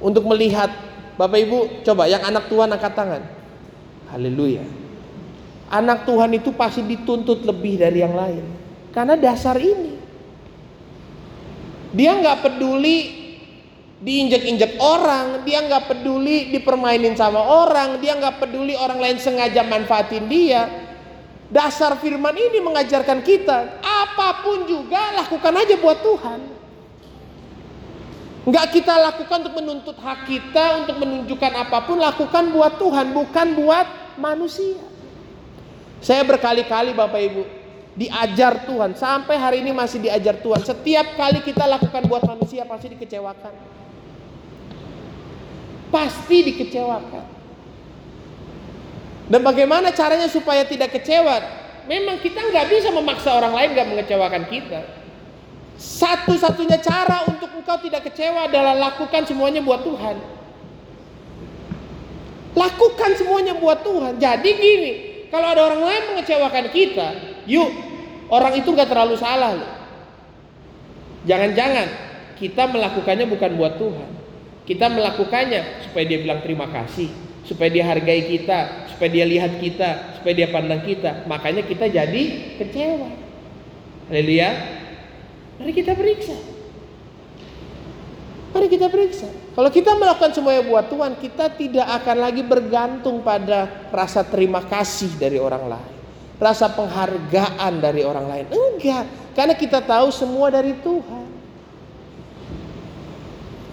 untuk 0.03 0.27
melihat 0.27 0.73
Bapak 1.15 1.39
Ibu, 1.39 1.59
coba 1.87 2.11
yang 2.11 2.25
anak 2.27 2.51
Tuhan 2.51 2.67
angkat 2.75 2.93
tangan. 2.99 3.23
Haleluya. 4.11 4.67
Anak 5.71 6.03
Tuhan 6.03 6.35
itu 6.35 6.51
pasti 6.51 6.83
dituntut 6.83 7.47
lebih 7.47 7.79
dari 7.79 8.03
yang 8.03 8.17
lain. 8.17 8.63
Karena 8.95 9.19
dasar 9.19 9.59
ini. 9.59 9.99
Dia 11.91 12.15
nggak 12.15 12.47
peduli 12.47 13.27
diinjek-injek 13.99 14.79
orang, 14.79 15.43
dia 15.43 15.63
nggak 15.67 15.91
peduli 15.91 16.55
dipermainin 16.55 17.19
sama 17.19 17.43
orang, 17.43 17.99
dia 17.99 18.15
nggak 18.15 18.39
peduli 18.39 18.79
orang 18.79 19.03
lain 19.03 19.19
sengaja 19.19 19.67
manfaatin 19.67 20.31
dia. 20.31 20.71
Dasar 21.51 21.99
firman 21.99 22.35
ini 22.35 22.59
mengajarkan 22.63 23.23
kita, 23.23 23.79
apa 23.83 24.43
pun 24.43 24.67
juga 24.67 25.15
lakukan 25.23 25.55
aja 25.55 25.75
buat 25.79 25.99
Tuhan. 26.03 26.41
Nggak 28.45 28.67
kita 28.75 28.95
lakukan 28.99 29.39
untuk 29.47 29.55
menuntut 29.63 29.97
hak 29.99 30.21
kita, 30.29 30.65
untuk 30.85 30.97
menunjukkan 30.99 31.53
apa 31.55 31.79
pun, 31.87 31.97
lakukan 31.97 32.45
buat 32.51 32.75
Tuhan, 32.77 33.07
bukan 33.15 33.47
buat 33.57 33.87
manusia. 34.19 34.83
Saya 36.05 36.27
berkali-kali 36.27 36.93
Bapak 36.93 37.23
Ibu 37.23 37.43
diajar 37.95 38.67
Tuhan 38.67 38.99
sampai 38.99 39.39
hari 39.39 39.63
ini 39.63 39.71
masih 39.71 40.03
diajar 40.03 40.39
Tuhan. 40.43 40.63
Setiap 40.67 41.15
kali 41.15 41.41
kita 41.47 41.63
lakukan 41.67 42.03
buat 42.11 42.27
manusia 42.27 42.67
pasti 42.67 42.91
dikecewakan. 42.91 43.55
Pasti 45.95 46.39
dikecewakan. 46.43 47.25
Dan 49.31 49.41
bagaimana 49.41 49.95
caranya 49.95 50.29
supaya 50.29 50.67
tidak 50.67 50.93
kecewa? 50.93 51.41
Memang 51.87 52.19
kita 52.21 52.43
nggak 52.45 52.67
bisa 52.69 52.89
memaksa 52.91 53.31
orang 53.31 53.55
lain 53.55 53.71
nggak 53.73 53.89
mengecewakan 53.89 54.45
kita. 54.51 54.81
Satu-satunya 55.75 56.79
cara 56.83 57.27
untuk 57.31 57.51
engkau 57.55 57.79
tidak 57.83 58.11
kecewa 58.11 58.51
adalah 58.51 58.75
lakukan 58.75 59.23
semuanya 59.27 59.63
buat 59.63 59.87
Tuhan. 59.87 60.17
Lakukan 62.55 63.11
semuanya 63.19 63.55
buat 63.59 63.83
Tuhan. 63.83 64.19
Jadi 64.23 64.51
gini, 64.55 64.93
kalau 65.31 65.51
ada 65.51 65.63
orang 65.67 65.83
lain 65.83 66.03
mengecewakan 66.15 66.67
kita, 66.71 67.34
yuk 67.45 67.69
orang 68.29 68.57
itu 68.59 68.69
nggak 68.69 68.89
terlalu 68.89 69.15
salah 69.21 69.53
loh. 69.57 69.73
Jangan-jangan 71.25 71.89
kita 72.37 72.69
melakukannya 72.69 73.27
bukan 73.29 73.51
buat 73.57 73.75
Tuhan. 73.81 74.11
Kita 74.65 74.89
melakukannya 74.89 75.85
supaya 75.89 76.05
dia 76.09 76.19
bilang 76.21 76.41
terima 76.41 76.69
kasih, 76.69 77.13
supaya 77.45 77.69
dia 77.69 77.85
hargai 77.85 78.25
kita, 78.29 78.89
supaya 78.93 79.11
dia 79.13 79.27
lihat 79.29 79.61
kita, 79.61 80.21
supaya 80.21 80.35
dia 80.37 80.49
pandang 80.49 80.81
kita. 80.85 81.29
Makanya 81.29 81.65
kita 81.69 81.89
jadi 81.89 82.23
kecewa. 82.61 83.09
Haleluya. 84.09 84.51
Mari 85.61 85.73
kita 85.73 85.93
periksa. 85.97 86.37
Mari 88.57 88.67
kita 88.71 88.87
periksa. 88.89 89.29
Kalau 89.55 89.71
kita 89.71 89.93
melakukan 89.99 90.33
semuanya 90.33 90.63
buat 90.65 90.87
Tuhan, 90.89 91.13
kita 91.19 91.47
tidak 91.59 91.87
akan 92.03 92.17
lagi 92.23 92.43
bergantung 92.43 93.21
pada 93.21 93.89
rasa 93.93 94.23
terima 94.25 94.65
kasih 94.65 95.13
dari 95.19 95.37
orang 95.39 95.65
lain. 95.69 95.94
Rasa 96.35 96.67
penghargaan 96.75 97.79
dari 97.79 98.03
orang 98.03 98.26
lain. 98.26 98.47
Enggak, 98.50 99.07
karena 99.38 99.55
kita 99.55 99.79
tahu 99.83 100.11
semua 100.11 100.50
dari 100.50 100.75
Tuhan. 100.83 101.26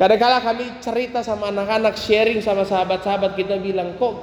Kadang-kala 0.01 0.41
kami 0.41 0.82
cerita 0.82 1.22
sama 1.22 1.53
anak-anak, 1.53 1.94
sharing 1.94 2.41
sama 2.41 2.65
sahabat-sahabat 2.65 3.38
kita 3.38 3.62
bilang, 3.62 3.94
kok 4.01 4.18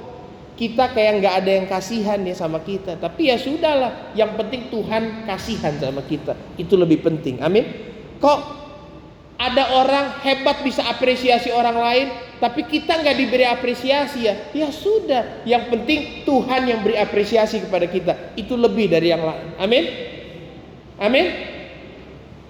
kita 0.59 0.91
kayak 0.91 1.23
nggak 1.23 1.35
ada 1.39 1.51
yang 1.55 1.67
kasihan 1.71 2.19
ya 2.19 2.35
sama 2.35 2.59
kita. 2.59 2.99
Tapi 2.99 3.31
ya 3.31 3.39
sudahlah, 3.39 4.11
yang 4.11 4.35
penting 4.35 4.67
Tuhan 4.67 5.23
kasihan 5.23 5.79
sama 5.79 6.03
kita. 6.03 6.35
Itu 6.59 6.75
lebih 6.75 6.99
penting. 6.99 7.39
Amin. 7.39 7.63
Kok 8.19 8.39
ada 9.39 9.71
orang 9.79 10.19
hebat 10.19 10.59
bisa 10.67 10.83
apresiasi 10.83 11.47
orang 11.55 11.79
lain, 11.79 12.07
tapi 12.39 12.63
kita 12.63 13.03
nggak 13.03 13.15
diberi 13.19 13.43
apresiasi 13.43 14.23
ya, 14.23 14.33
ya 14.55 14.71
sudah. 14.71 15.43
Yang 15.43 15.63
penting 15.75 15.99
Tuhan 16.23 16.71
yang 16.71 16.79
beri 16.79 16.95
apresiasi 16.95 17.59
kepada 17.59 17.85
kita, 17.85 18.33
itu 18.39 18.55
lebih 18.55 18.87
dari 18.87 19.11
yang 19.11 19.19
lain. 19.27 19.59
Amin, 19.59 19.83
amin. 20.95 21.25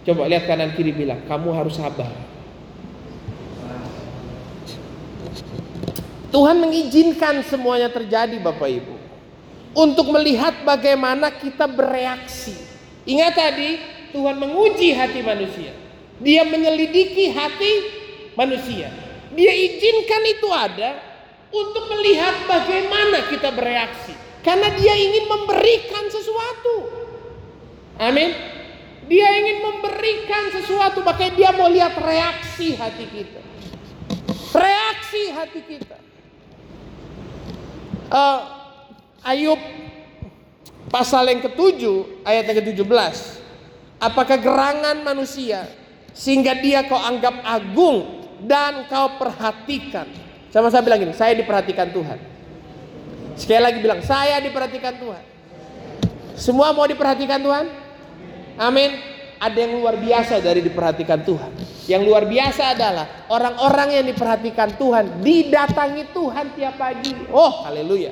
Coba 0.05 0.29
lihat 0.29 0.46
kanan 0.46 0.77
kiri 0.77 0.93
bilang, 0.93 1.25
kamu 1.25 1.50
harus 1.58 1.75
sabar. 1.75 2.10
Tuhan 6.29 6.62
mengizinkan 6.62 7.41
semuanya 7.41 7.89
terjadi, 7.89 8.38
Bapak 8.38 8.69
Ibu, 8.69 8.96
untuk 9.74 10.13
melihat 10.13 10.62
bagaimana 10.62 11.34
kita 11.34 11.65
bereaksi. 11.65 12.53
Ingat 13.10 13.34
tadi, 13.34 13.81
Tuhan 14.13 14.38
menguji 14.38 14.93
hati 14.93 15.25
manusia. 15.25 15.74
Dia 16.22 16.46
menyelidiki 16.46 17.34
hati 17.34 17.74
manusia. 18.38 19.08
Dia 19.33 19.53
izinkan 19.53 20.24
itu 20.25 20.50
ada 20.50 20.98
untuk 21.50 21.89
melihat 21.93 22.45
bagaimana 22.45 23.29
kita 23.29 23.50
bereaksi. 23.53 24.13
Karena 24.41 24.71
dia 24.74 24.93
ingin 24.95 25.25
memberikan 25.27 26.07
sesuatu. 26.09 26.75
Amin. 28.00 28.31
Dia 29.09 29.27
ingin 29.41 29.57
memberikan 29.65 30.53
sesuatu, 30.53 31.01
makanya 31.01 31.33
dia 31.33 31.50
mau 31.51 31.67
lihat 31.67 31.98
reaksi 31.98 32.77
hati 32.77 33.05
kita. 33.09 33.41
Reaksi 34.53 35.21
hati 35.33 35.62
kita. 35.65 35.98
Uh, 38.09 38.39
Ayub 39.25 39.57
pasal 40.89 41.29
yang 41.29 41.41
ketujuh 41.45 42.25
ayat 42.25 42.50
yang 42.50 42.57
ke-17. 42.65 43.17
Apakah 44.00 44.38
gerangan 44.39 45.03
manusia 45.03 45.67
sehingga 46.15 46.57
dia 46.57 46.88
kau 46.88 46.98
anggap 46.98 47.43
agung 47.43 48.18
dan 48.43 48.88
kau 48.88 49.19
perhatikan. 49.19 50.08
Sama 50.50 50.74
saya 50.74 50.81
bilang 50.81 51.00
gini, 51.01 51.13
saya 51.13 51.38
diperhatikan 51.38 51.93
Tuhan. 51.93 52.19
Sekali 53.39 53.62
lagi 53.62 53.79
bilang, 53.79 54.01
saya 54.03 54.41
diperhatikan 54.43 55.00
Tuhan. 55.00 55.24
Semua 56.36 56.72
mau 56.72 56.88
diperhatikan 56.88 57.39
Tuhan? 57.39 57.65
Amin. 58.60 58.91
Ada 59.39 59.55
yang 59.55 59.79
luar 59.79 59.96
biasa 59.96 60.43
dari 60.43 60.60
diperhatikan 60.60 61.24
Tuhan. 61.24 61.51
Yang 61.88 62.01
luar 62.03 62.27
biasa 62.27 62.75
adalah 62.75 63.05
orang-orang 63.31 63.96
yang 63.96 64.05
diperhatikan 64.12 64.75
Tuhan 64.75 65.24
didatangi 65.24 66.12
Tuhan 66.12 66.46
tiap 66.60 66.75
pagi. 66.75 67.15
Oh, 67.31 67.63
haleluya. 67.63 68.12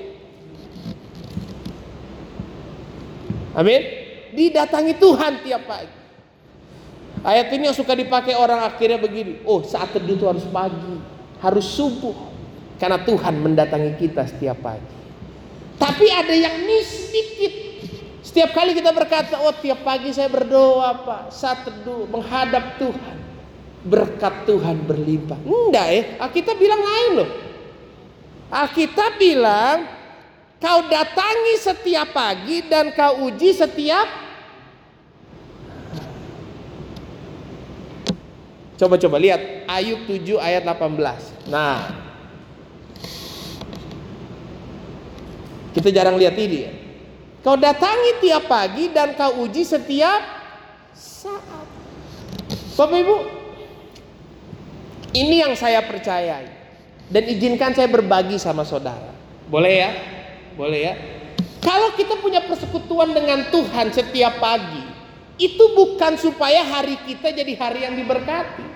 Amin. 3.58 3.82
Didatangi 4.32 4.94
Tuhan 4.96 5.34
tiap 5.44 5.68
pagi. 5.68 5.97
Ayat 7.26 7.50
ini 7.54 7.70
yang 7.70 7.78
suka 7.78 7.98
dipakai 7.98 8.38
orang 8.38 8.62
akhirnya 8.62 9.02
begini. 9.02 9.42
Oh, 9.48 9.66
saat 9.66 9.94
teduh 9.94 10.16
itu 10.18 10.26
harus 10.28 10.46
pagi, 10.50 10.96
harus 11.42 11.66
subuh. 11.66 12.14
Karena 12.78 13.02
Tuhan 13.02 13.42
mendatangi 13.42 13.98
kita 13.98 14.30
setiap 14.30 14.62
pagi. 14.62 14.94
Tapi 15.82 16.06
ada 16.14 16.34
yang 16.34 16.66
miss 16.66 17.10
sedikit. 17.10 17.54
Setiap 18.22 18.54
kali 18.54 18.78
kita 18.78 18.94
berkata, 18.94 19.40
oh 19.42 19.56
tiap 19.58 19.82
pagi 19.82 20.14
saya 20.14 20.30
berdoa 20.30 20.94
Pak. 21.02 21.22
Saat 21.34 21.66
teduh, 21.66 22.06
menghadap 22.06 22.78
Tuhan. 22.78 23.18
Berkat 23.88 24.46
Tuhan 24.46 24.84
berlimpah. 24.84 25.40
Enggak 25.42 25.88
ya, 25.90 26.02
Alkitab 26.22 26.56
bilang 26.60 26.82
lain 26.82 27.12
loh. 27.24 27.30
Alkitab 28.52 29.16
bilang, 29.16 29.90
kau 30.60 30.80
datangi 30.86 31.56
setiap 31.62 32.14
pagi 32.14 32.68
dan 32.68 32.92
kau 32.94 33.26
uji 33.26 33.56
setiap 33.56 34.27
Coba-coba 38.78 39.18
lihat 39.18 39.66
Ayub 39.66 40.06
7 40.06 40.38
ayat 40.38 40.62
18. 40.62 41.50
Nah, 41.50 42.08
Kita 45.78 45.94
jarang 45.94 46.18
lihat 46.18 46.34
ini 46.42 46.58
ya. 46.66 46.74
Kau 47.46 47.54
datangi 47.54 48.18
tiap 48.18 48.50
pagi 48.50 48.90
dan 48.90 49.14
kau 49.14 49.46
uji 49.46 49.62
setiap 49.62 50.26
saat. 50.98 51.70
Bapak 52.74 52.98
Ibu, 52.98 53.18
ini 55.14 55.46
yang 55.46 55.54
saya 55.54 55.86
percayai. 55.86 56.50
Dan 57.14 57.30
izinkan 57.30 57.78
saya 57.78 57.86
berbagi 57.94 58.42
sama 58.42 58.66
saudara. 58.66 59.14
Boleh 59.54 59.74
ya? 59.86 59.92
Boleh 60.58 60.80
ya? 60.82 60.94
Kalau 61.62 61.94
kita 61.94 62.18
punya 62.26 62.42
persekutuan 62.42 63.14
dengan 63.14 63.46
Tuhan 63.54 63.94
setiap 63.94 64.42
pagi, 64.42 64.82
itu 65.38 65.64
bukan 65.78 66.18
supaya 66.18 66.66
hari 66.66 66.98
kita 67.06 67.32
jadi 67.32 67.54
hari 67.54 67.86
yang 67.86 67.94
diberkati. 67.94 68.67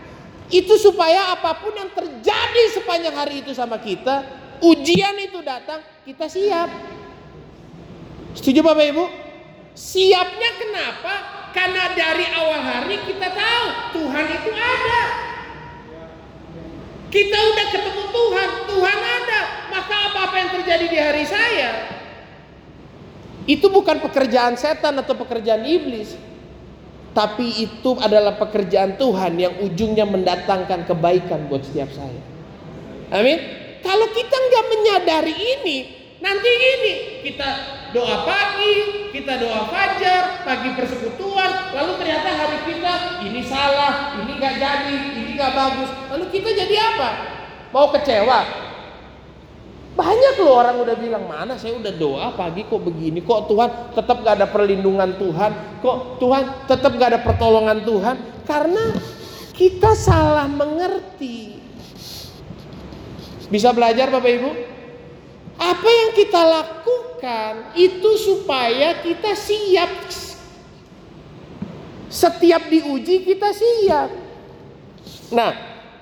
Itu 0.52 0.76
supaya 0.76 1.32
apa 1.32 1.56
pun 1.64 1.72
yang 1.72 1.88
terjadi 1.96 2.64
sepanjang 2.76 3.16
hari 3.16 3.40
itu 3.40 3.56
sama 3.56 3.80
kita, 3.80 4.28
ujian 4.60 5.16
itu 5.24 5.40
datang, 5.40 5.80
kita 6.04 6.28
siap. 6.28 6.68
Setuju 8.36 8.60
Bapak 8.60 8.86
Ibu? 8.92 9.06
Siapnya 9.72 10.52
kenapa? 10.60 11.14
Karena 11.56 11.96
dari 11.96 12.28
awal 12.36 12.60
hari 12.60 12.96
kita 13.08 13.28
tahu 13.32 13.68
Tuhan 13.96 14.26
itu 14.28 14.52
ada. 14.52 15.04
Kita 17.12 17.38
udah 17.40 17.66
ketemu 17.72 18.04
Tuhan, 18.12 18.50
Tuhan 18.72 19.00
ada. 19.00 19.42
Maka 19.72 19.96
apa-apa 20.12 20.36
yang 20.36 20.52
terjadi 20.60 20.86
di 20.88 21.00
hari 21.00 21.24
saya 21.28 21.72
itu 23.50 23.68
bukan 23.68 23.98
pekerjaan 24.00 24.54
setan 24.56 24.96
atau 25.00 25.18
pekerjaan 25.18 25.66
iblis. 25.66 26.14
Tapi 27.12 27.68
itu 27.68 27.92
adalah 28.00 28.40
pekerjaan 28.40 28.96
Tuhan 28.96 29.36
yang 29.36 29.60
ujungnya 29.60 30.08
mendatangkan 30.08 30.88
kebaikan 30.88 31.52
buat 31.52 31.60
setiap 31.68 31.92
saya. 31.92 32.22
Amin. 33.12 33.36
Kalau 33.84 34.08
kita 34.16 34.32
nggak 34.32 34.66
menyadari 34.72 35.36
ini, 35.36 35.78
nanti 36.24 36.48
gini, 36.48 36.94
kita 37.28 37.50
doa 37.92 38.24
pagi, 38.24 38.76
kita 39.12 39.44
doa 39.44 39.68
fajar, 39.68 40.48
pagi 40.48 40.72
persekutuan, 40.78 41.76
lalu 41.76 42.00
ternyata 42.00 42.30
hari 42.32 42.60
kita 42.64 42.94
ini 43.28 43.42
salah, 43.44 44.16
ini 44.16 44.32
nggak 44.40 44.56
jadi, 44.56 44.96
ini 45.18 45.32
nggak 45.36 45.52
bagus. 45.52 45.90
Lalu 46.16 46.26
kita 46.32 46.50
jadi 46.56 46.76
apa? 46.96 47.10
Mau 47.76 47.92
kecewa? 47.92 48.61
Banyak 49.92 50.36
loh 50.40 50.56
orang 50.56 50.80
udah 50.82 50.96
bilang 50.96 51.28
mana 51.28 51.60
saya 51.60 51.76
udah 51.76 51.92
doa 51.92 52.32
pagi 52.34 52.64
kok 52.64 52.80
begini 52.80 53.20
kok 53.22 53.52
Tuhan 53.52 53.92
tetap 53.92 54.24
gak 54.24 54.40
ada 54.40 54.48
perlindungan 54.48 55.20
Tuhan 55.20 55.84
kok 55.84 56.16
Tuhan 56.24 56.44
tetap 56.64 56.96
gak 56.96 57.10
ada 57.12 57.20
pertolongan 57.20 57.84
Tuhan 57.84 58.16
karena 58.48 58.96
kita 59.52 59.92
salah 59.92 60.48
mengerti 60.48 61.62
bisa 63.52 63.76
belajar 63.76 64.08
Bapak 64.08 64.32
Ibu? 64.32 64.52
Apa 65.60 65.90
yang 65.92 66.12
kita 66.16 66.40
lakukan 66.40 67.76
itu 67.76 68.12
supaya 68.16 68.96
kita 69.04 69.36
siap. 69.36 69.92
Setiap 72.08 72.72
diuji 72.72 73.28
kita 73.28 73.52
siap. 73.52 74.10
Nah, 75.36 75.52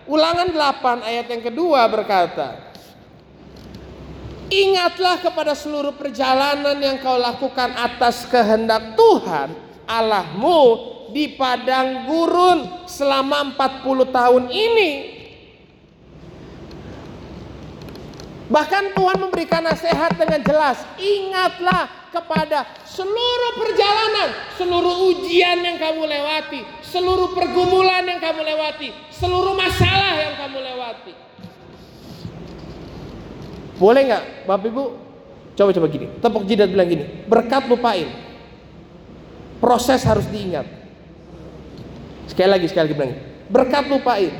ulangan 0.05 0.53
8 0.53 1.09
ayat 1.09 1.25
yang 1.25 1.41
kedua 1.41 1.89
berkata, 1.89 2.68
Ingatlah 4.49 5.21
kepada 5.21 5.53
seluruh 5.53 5.93
perjalanan 5.93 6.73
yang 6.81 6.97
kau 6.97 7.21
lakukan 7.21 7.69
atas 7.77 8.25
kehendak 8.25 8.97
Tuhan 8.97 9.53
Allahmu 9.85 10.61
di 11.13 11.37
padang 11.37 12.09
gurun 12.09 12.85
selama 12.89 13.53
40 13.53 14.09
tahun 14.09 14.43
ini 14.49 14.91
Bahkan 18.49 18.97
Tuhan 18.97 19.17
memberikan 19.21 19.61
nasihat 19.61 20.17
dengan 20.17 20.41
jelas. 20.41 20.81
Ingatlah 20.97 22.09
kepada 22.09 22.65
seluruh 22.81 23.61
perjalanan, 23.61 24.29
seluruh 24.57 25.13
ujian 25.13 25.61
yang 25.61 25.77
kamu 25.77 26.09
lewati, 26.09 26.65
seluruh 26.81 27.29
pergumulan 27.37 28.01
yang 28.09 28.17
kamu 28.17 28.41
lewati, 28.41 28.89
seluruh 29.13 29.53
masalah 29.53 30.17
yang 30.17 30.33
kamu 30.41 30.65
lewati. 30.65 31.28
Boleh 33.79 34.01
nggak, 34.11 34.23
Bapak 34.43 34.67
Ibu? 34.67 34.83
Coba-coba 35.55 35.87
gini, 35.91 36.07
tepuk 36.19 36.43
jidat 36.47 36.67
bilang 36.71 36.87
gini, 36.87 37.03
berkat 37.27 37.67
lupain. 37.67 38.07
Proses 39.59 40.03
harus 40.07 40.23
diingat. 40.27 40.67
Sekali 42.31 42.47
lagi, 42.47 42.67
sekali 42.71 42.91
lagi 42.91 42.95
bilang, 42.95 43.15
berkat 43.51 43.87
lupain. 43.91 44.31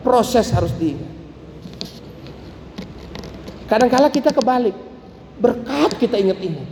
Proses 0.00 0.48
harus 0.52 0.72
diingat. 0.76 1.10
Kadang-kala 3.66 4.08
kita 4.08 4.30
kebalik. 4.32 4.76
Berkat 5.36 6.00
kita 6.00 6.16
ingat-ingat. 6.16 6.64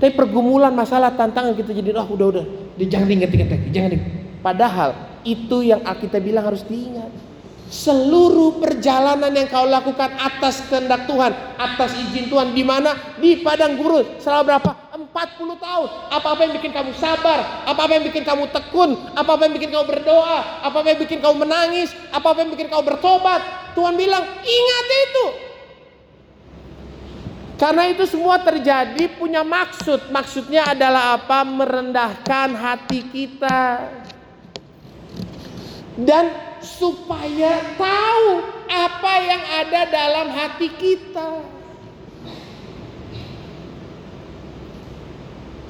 Tapi 0.00 0.10
pergumulan, 0.16 0.72
masalah, 0.72 1.12
tantangan 1.14 1.52
kita 1.54 1.76
jadi 1.76 1.92
oh 1.94 2.08
udah 2.08 2.26
udah, 2.34 2.44
jangan 2.82 3.06
diingat-ingat 3.06 3.48
lagi, 3.52 3.68
jangan 3.70 3.88
diingat. 3.94 4.10
Padahal 4.40 4.90
itu 5.22 5.60
yang 5.60 5.84
kita 5.84 6.18
bilang 6.18 6.48
harus 6.50 6.64
diingat. 6.64 7.29
Seluruh 7.70 8.58
perjalanan 8.58 9.30
yang 9.30 9.46
kau 9.46 9.62
lakukan 9.62 10.10
atas 10.18 10.58
kehendak 10.66 11.06
Tuhan, 11.06 11.30
atas 11.54 11.94
izin 11.94 12.26
Tuhan 12.26 12.50
di 12.50 12.66
mana? 12.66 12.98
Di 13.22 13.46
padang 13.46 13.78
gurun. 13.78 14.18
Selama 14.18 14.42
berapa? 14.42 14.70
40 14.90 15.54
tahun. 15.54 15.88
Apa-apa 16.10 16.40
yang 16.50 16.52
bikin 16.58 16.74
kamu 16.74 16.90
sabar, 16.98 17.62
apa-apa 17.70 17.92
yang 17.94 18.04
bikin 18.10 18.26
kamu 18.26 18.50
tekun, 18.50 18.98
apa-apa 19.14 19.46
yang 19.46 19.54
bikin 19.54 19.70
kamu 19.70 19.86
berdoa, 19.86 20.66
apa-apa 20.66 20.86
yang 20.90 21.00
bikin 21.02 21.18
kamu 21.22 21.46
menangis, 21.46 21.94
apa-apa 22.10 22.42
yang 22.42 22.50
bikin 22.58 22.66
kamu 22.66 22.82
bertobat. 22.82 23.38
Tuhan 23.78 23.94
bilang, 23.94 24.26
ingat 24.42 24.86
itu. 24.90 25.26
Karena 27.54 27.92
itu 27.92 28.08
semua 28.08 28.40
terjadi 28.40 29.04
punya 29.14 29.44
maksud. 29.44 30.08
Maksudnya 30.08 30.72
adalah 30.72 31.20
apa? 31.20 31.44
Merendahkan 31.44 32.56
hati 32.56 33.04
kita. 33.14 33.84
Dan 36.00 36.32
supaya 36.64 37.76
tahu 37.76 38.28
apa 38.68 39.12
yang 39.20 39.42
ada 39.64 39.80
dalam 39.88 40.28
hati 40.32 40.68
kita. 40.72 41.44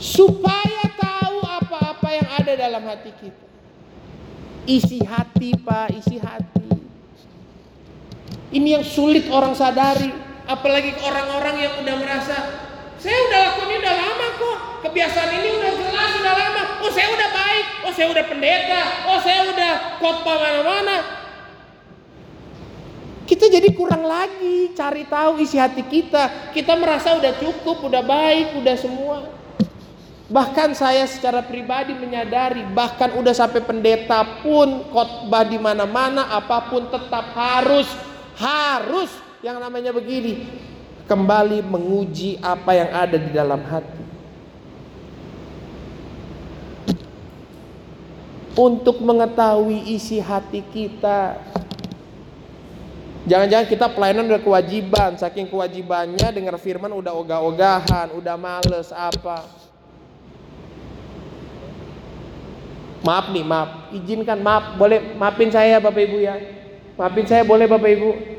Supaya 0.00 0.82
tahu 0.96 1.36
apa-apa 1.44 2.08
yang 2.14 2.28
ada 2.40 2.52
dalam 2.56 2.82
hati 2.88 3.12
kita. 3.18 3.46
Isi 4.70 5.02
hati, 5.02 5.58
Pak, 5.58 5.92
isi 5.98 6.16
hati. 6.22 6.66
Ini 8.50 8.80
yang 8.80 8.86
sulit 8.86 9.30
orang 9.30 9.54
sadari 9.54 10.10
apalagi 10.50 10.90
orang-orang 11.06 11.56
yang 11.62 11.74
udah 11.86 11.96
merasa 12.02 12.36
saya 13.00 13.16
udah 13.16 13.38
lakuin 13.48 13.80
udah 13.80 13.94
lama 13.96 14.26
kok. 14.36 14.58
Kebiasaan 14.84 15.30
ini 15.40 15.48
udah 15.56 15.72
jelas 15.72 16.10
udah 16.20 16.34
lama. 16.36 16.62
Oh 16.84 16.90
saya 16.92 17.08
udah 17.08 17.28
baik. 17.32 17.66
Oh 17.88 17.92
saya 17.96 18.06
udah 18.12 18.24
pendeta. 18.28 18.82
Oh 19.08 19.18
saya 19.24 19.40
udah 19.48 19.72
khotbah 19.96 20.36
mana-mana 20.36 21.20
kita 23.30 23.46
jadi 23.46 23.70
kurang 23.78 24.02
lagi 24.10 24.74
cari 24.74 25.06
tahu 25.06 25.38
isi 25.38 25.54
hati 25.54 25.86
kita. 25.86 26.50
Kita 26.50 26.74
merasa 26.74 27.14
udah 27.14 27.38
cukup 27.38 27.78
udah 27.86 28.02
baik 28.02 28.58
udah 28.58 28.74
semua. 28.74 29.30
Bahkan 30.26 30.74
saya 30.74 31.06
secara 31.06 31.38
pribadi 31.46 31.94
menyadari 31.94 32.66
bahkan 32.74 33.14
udah 33.14 33.30
sampai 33.30 33.62
pendeta 33.62 34.42
pun 34.42 34.82
khotbah 34.90 35.46
di 35.46 35.62
mana-mana 35.62 36.26
apa 36.26 36.74
pun 36.74 36.90
tetap 36.90 37.30
harus 37.38 37.86
harus. 38.34 39.14
Yang 39.46 39.56
namanya 39.62 39.94
begini 39.94 40.50
kembali 41.10 41.66
menguji 41.66 42.38
apa 42.38 42.70
yang 42.70 42.90
ada 42.94 43.18
di 43.18 43.34
dalam 43.34 43.58
hati. 43.66 44.04
Untuk 48.54 49.02
mengetahui 49.02 49.90
isi 49.90 50.22
hati 50.22 50.62
kita. 50.62 51.42
Jangan-jangan 53.26 53.66
kita 53.66 53.86
pelayanan 53.90 54.30
udah 54.30 54.42
kewajiban, 54.42 55.18
saking 55.18 55.50
kewajibannya 55.50 56.30
dengar 56.30 56.56
firman 56.62 56.94
udah 56.94 57.10
ogah-ogahan, 57.18 58.14
udah 58.14 58.36
males 58.38 58.94
apa. 58.94 59.44
Maaf 63.02 63.32
nih, 63.34 63.42
maaf. 63.42 63.70
Izinkan, 63.96 64.38
maaf. 64.38 64.78
Boleh 64.78 65.16
maafin 65.18 65.50
saya 65.50 65.82
Bapak 65.82 66.06
Ibu 66.06 66.18
ya. 66.22 66.36
Maafin 66.94 67.26
saya 67.26 67.42
boleh 67.42 67.66
Bapak 67.66 67.90
Ibu 67.96 68.29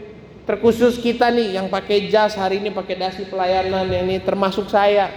Terkhusus 0.51 0.99
kita 0.99 1.31
nih 1.31 1.55
yang 1.55 1.71
pakai 1.71 2.11
jas 2.11 2.35
hari 2.35 2.59
ini 2.59 2.75
pakai 2.75 2.99
dasi 2.99 3.23
pelayanan 3.23 3.87
ini 3.87 4.19
termasuk 4.19 4.67
saya. 4.67 5.07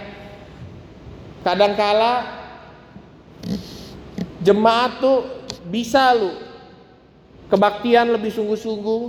Kadangkala 1.43 2.23
jemaat 4.39 5.03
tuh 5.03 5.27
bisa 5.67 6.15
lu 6.15 6.39
kebaktian 7.51 8.15
lebih 8.15 8.31
sungguh-sungguh, 8.31 9.01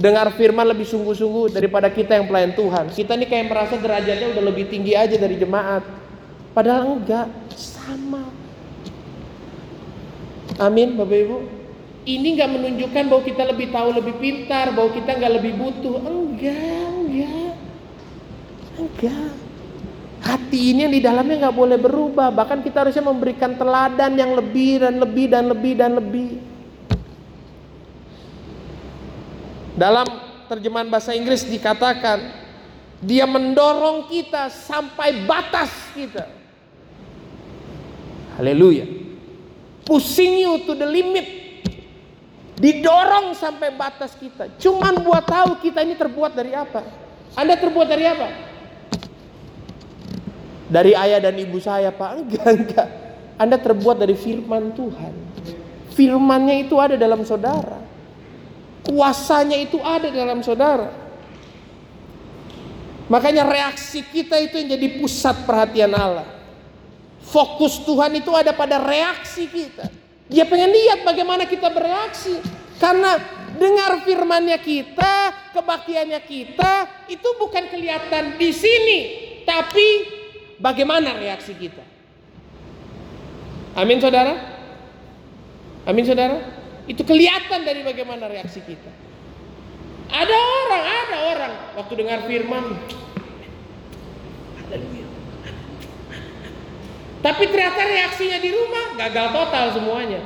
dengar 0.00 0.32
firman 0.32 0.64
lebih 0.64 0.88
sungguh-sungguh 0.88 1.52
daripada 1.52 1.92
kita 1.92 2.16
yang 2.16 2.24
pelayan 2.24 2.56
Tuhan. 2.56 2.96
Kita 2.96 3.12
nih 3.12 3.28
kayak 3.28 3.52
merasa 3.52 3.76
derajatnya 3.76 4.32
udah 4.32 4.44
lebih 4.48 4.72
tinggi 4.72 4.96
aja 4.96 5.20
dari 5.20 5.36
jemaat. 5.36 5.84
Padahal 6.56 7.04
enggak, 7.04 7.28
sama. 7.52 8.24
Amin, 10.56 10.96
Bapak 10.96 11.20
Ibu. 11.20 11.55
Ini 12.06 12.38
nggak 12.38 12.50
menunjukkan 12.54 13.04
bahwa 13.10 13.22
kita 13.26 13.42
lebih 13.50 13.74
tahu, 13.74 13.88
lebih 13.98 14.14
pintar, 14.22 14.70
bahwa 14.70 14.94
kita 14.94 15.10
nggak 15.18 15.32
lebih 15.42 15.52
butuh. 15.58 15.96
Enggak, 16.06 16.86
enggak, 17.02 17.54
enggak. 18.78 19.30
Hati 20.22 20.60
ini 20.70 20.86
yang 20.86 20.94
di 20.94 21.02
dalamnya 21.02 21.36
nggak 21.46 21.56
boleh 21.58 21.78
berubah. 21.82 22.30
Bahkan 22.30 22.62
kita 22.62 22.86
harusnya 22.86 23.02
memberikan 23.02 23.58
teladan 23.58 24.14
yang 24.14 24.38
lebih 24.38 24.86
dan 24.86 24.94
lebih 25.02 25.26
dan 25.26 25.44
lebih 25.50 25.72
dan 25.74 25.90
lebih. 25.98 26.30
Dalam 29.74 30.06
terjemahan 30.46 30.86
bahasa 30.86 31.10
Inggris 31.10 31.42
dikatakan 31.42 32.22
dia 33.02 33.26
mendorong 33.26 34.06
kita 34.06 34.46
sampai 34.46 35.26
batas 35.26 35.74
kita. 35.90 36.30
Haleluya 38.38 39.06
pushing 39.86 40.42
you 40.42 40.58
to 40.66 40.74
the 40.74 40.84
limit 40.84 41.45
didorong 42.56 43.36
sampai 43.36 43.72
batas 43.76 44.16
kita. 44.16 44.48
Cuman 44.56 45.04
buat 45.04 45.24
tahu 45.28 45.60
kita 45.60 45.84
ini 45.84 45.94
terbuat 45.94 46.32
dari 46.32 46.56
apa. 46.56 46.82
Anda 47.36 47.54
terbuat 47.60 47.86
dari 47.88 48.04
apa? 48.08 48.28
Dari 50.66 50.92
ayah 50.96 51.20
dan 51.20 51.36
ibu 51.36 51.60
saya 51.60 51.92
pak. 51.92 52.10
Enggak 52.20 52.48
enggak. 52.48 52.88
Anda 53.36 53.56
terbuat 53.60 54.00
dari 54.00 54.16
firman 54.16 54.72
Tuhan. 54.72 55.12
Firmannya 55.92 56.64
itu 56.64 56.76
ada 56.80 56.96
dalam 56.96 57.24
saudara. 57.24 57.80
Kuasanya 58.84 59.60
itu 59.60 59.76
ada 59.80 60.08
dalam 60.08 60.40
saudara. 60.40 60.88
Makanya 63.06 63.46
reaksi 63.46 64.02
kita 64.02 64.34
itu 64.40 64.58
yang 64.58 64.74
jadi 64.74 64.98
pusat 64.98 65.46
perhatian 65.46 65.92
Allah. 65.94 66.26
Fokus 67.22 67.82
Tuhan 67.82 68.18
itu 68.18 68.30
ada 68.34 68.50
pada 68.54 68.82
reaksi 68.82 69.46
kita. 69.46 70.05
Dia 70.26 70.44
pengen 70.46 70.74
lihat 70.74 71.06
bagaimana 71.06 71.46
kita 71.46 71.70
bereaksi. 71.70 72.42
Karena 72.76 73.16
dengar 73.56 74.04
firmannya 74.04 74.58
kita, 74.60 75.32
kebaktiannya 75.54 76.20
kita, 76.26 77.06
itu 77.08 77.28
bukan 77.38 77.70
kelihatan 77.70 78.36
di 78.36 78.50
sini. 78.52 79.00
Tapi 79.46 79.86
bagaimana 80.58 81.14
reaksi 81.16 81.54
kita. 81.54 81.84
Amin 83.76 84.02
saudara? 84.02 84.34
Amin 85.86 86.04
saudara? 86.04 86.42
Itu 86.90 87.06
kelihatan 87.06 87.62
dari 87.62 87.86
bagaimana 87.86 88.26
reaksi 88.26 88.58
kita. 88.64 88.90
Ada 90.06 90.36
orang, 90.38 90.84
ada 90.86 91.16
orang 91.34 91.52
waktu 91.74 91.92
dengar 91.98 92.18
firman, 92.30 92.64
Tapi 97.24 97.44
ternyata 97.48 97.80
reaksinya 97.84 98.38
di 98.38 98.50
rumah 98.52 98.94
gagal 98.96 99.26
total 99.32 99.66
semuanya. 99.72 100.20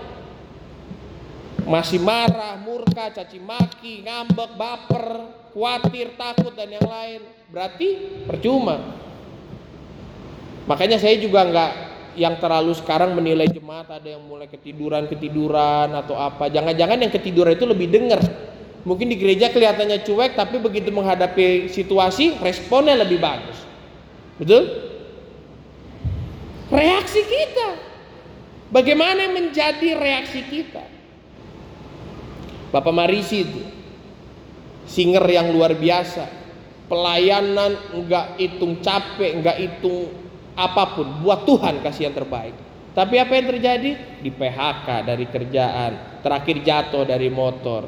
Masih 1.70 2.02
marah, 2.02 2.58
murka, 2.58 3.14
caci 3.14 3.38
maki, 3.38 4.02
ngambek, 4.02 4.58
baper, 4.58 5.06
khawatir, 5.54 6.18
takut 6.18 6.50
dan 6.58 6.72
yang 6.72 6.82
lain. 6.82 7.20
Berarti 7.52 7.88
percuma. 8.26 8.98
Makanya 10.66 10.98
saya 10.98 11.14
juga 11.18 11.46
nggak 11.46 11.72
yang 12.18 12.42
terlalu 12.42 12.74
sekarang 12.74 13.14
menilai 13.14 13.46
jemaat 13.46 13.86
ada 13.86 14.08
yang 14.10 14.22
mulai 14.26 14.50
ketiduran 14.50 15.06
ketiduran 15.06 15.94
atau 15.94 16.18
apa. 16.18 16.50
Jangan-jangan 16.50 16.98
yang 17.06 17.12
ketiduran 17.14 17.54
itu 17.54 17.66
lebih 17.70 17.86
dengar. 17.86 18.18
Mungkin 18.82 19.12
di 19.12 19.16
gereja 19.20 19.52
kelihatannya 19.52 20.02
cuek 20.08 20.34
tapi 20.34 20.56
begitu 20.58 20.88
menghadapi 20.90 21.70
situasi 21.70 22.40
responnya 22.40 22.96
lebih 22.98 23.20
bagus. 23.20 23.62
Betul? 24.40 24.89
Reaksi 26.70 27.20
kita. 27.26 27.68
Bagaimana 28.70 29.34
menjadi 29.34 29.98
reaksi 29.98 30.46
kita? 30.46 30.86
Bapak 32.70 32.94
Marisi 32.94 33.42
itu 33.42 33.62
singer 34.86 35.26
yang 35.26 35.50
luar 35.50 35.74
biasa. 35.74 36.38
Pelayanan 36.86 37.94
enggak 37.94 38.38
hitung 38.38 38.78
capek, 38.78 39.42
enggak 39.42 39.58
hitung 39.58 40.14
apa 40.54 40.94
pun. 40.94 41.06
Buat 41.22 41.46
Tuhan 41.46 41.82
kasih 41.82 42.10
yang 42.10 42.14
terbaik. 42.14 42.54
Tapi 42.94 43.14
apa 43.18 43.32
yang 43.38 43.46
terjadi? 43.54 43.90
Di 44.22 44.30
PHK 44.34 45.06
dari 45.06 45.26
kerjaan, 45.30 46.22
terakhir 46.22 46.56
jatuh 46.62 47.06
dari 47.06 47.30
motor. 47.30 47.86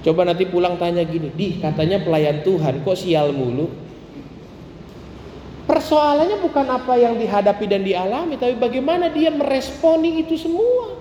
Coba 0.00 0.22
nanti 0.24 0.46
pulang 0.46 0.78
tanya 0.78 1.04
gini, 1.04 1.28
di 1.34 1.60
katanya 1.60 2.00
pelayan 2.00 2.40
Tuhan 2.46 2.80
kok 2.86 2.96
sial 2.96 3.34
mulu? 3.34 3.89
Persoalannya 5.70 6.42
bukan 6.42 6.66
apa 6.66 6.98
yang 6.98 7.14
dihadapi 7.14 7.62
dan 7.70 7.86
dialami, 7.86 8.34
tapi 8.34 8.58
bagaimana 8.58 9.06
dia 9.06 9.30
meresponi 9.30 10.18
itu 10.18 10.34
semua. 10.34 10.98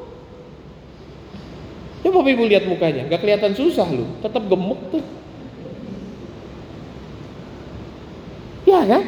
Coba 2.06 2.22
Ibu 2.22 2.46
lihat 2.46 2.70
mukanya, 2.70 3.10
gak 3.10 3.26
kelihatan 3.26 3.58
susah 3.58 3.90
loh, 3.90 4.06
tetap 4.22 4.46
gemuk 4.46 4.78
tuh. 4.94 5.02
Ya 8.70 8.86
kan? 8.86 9.04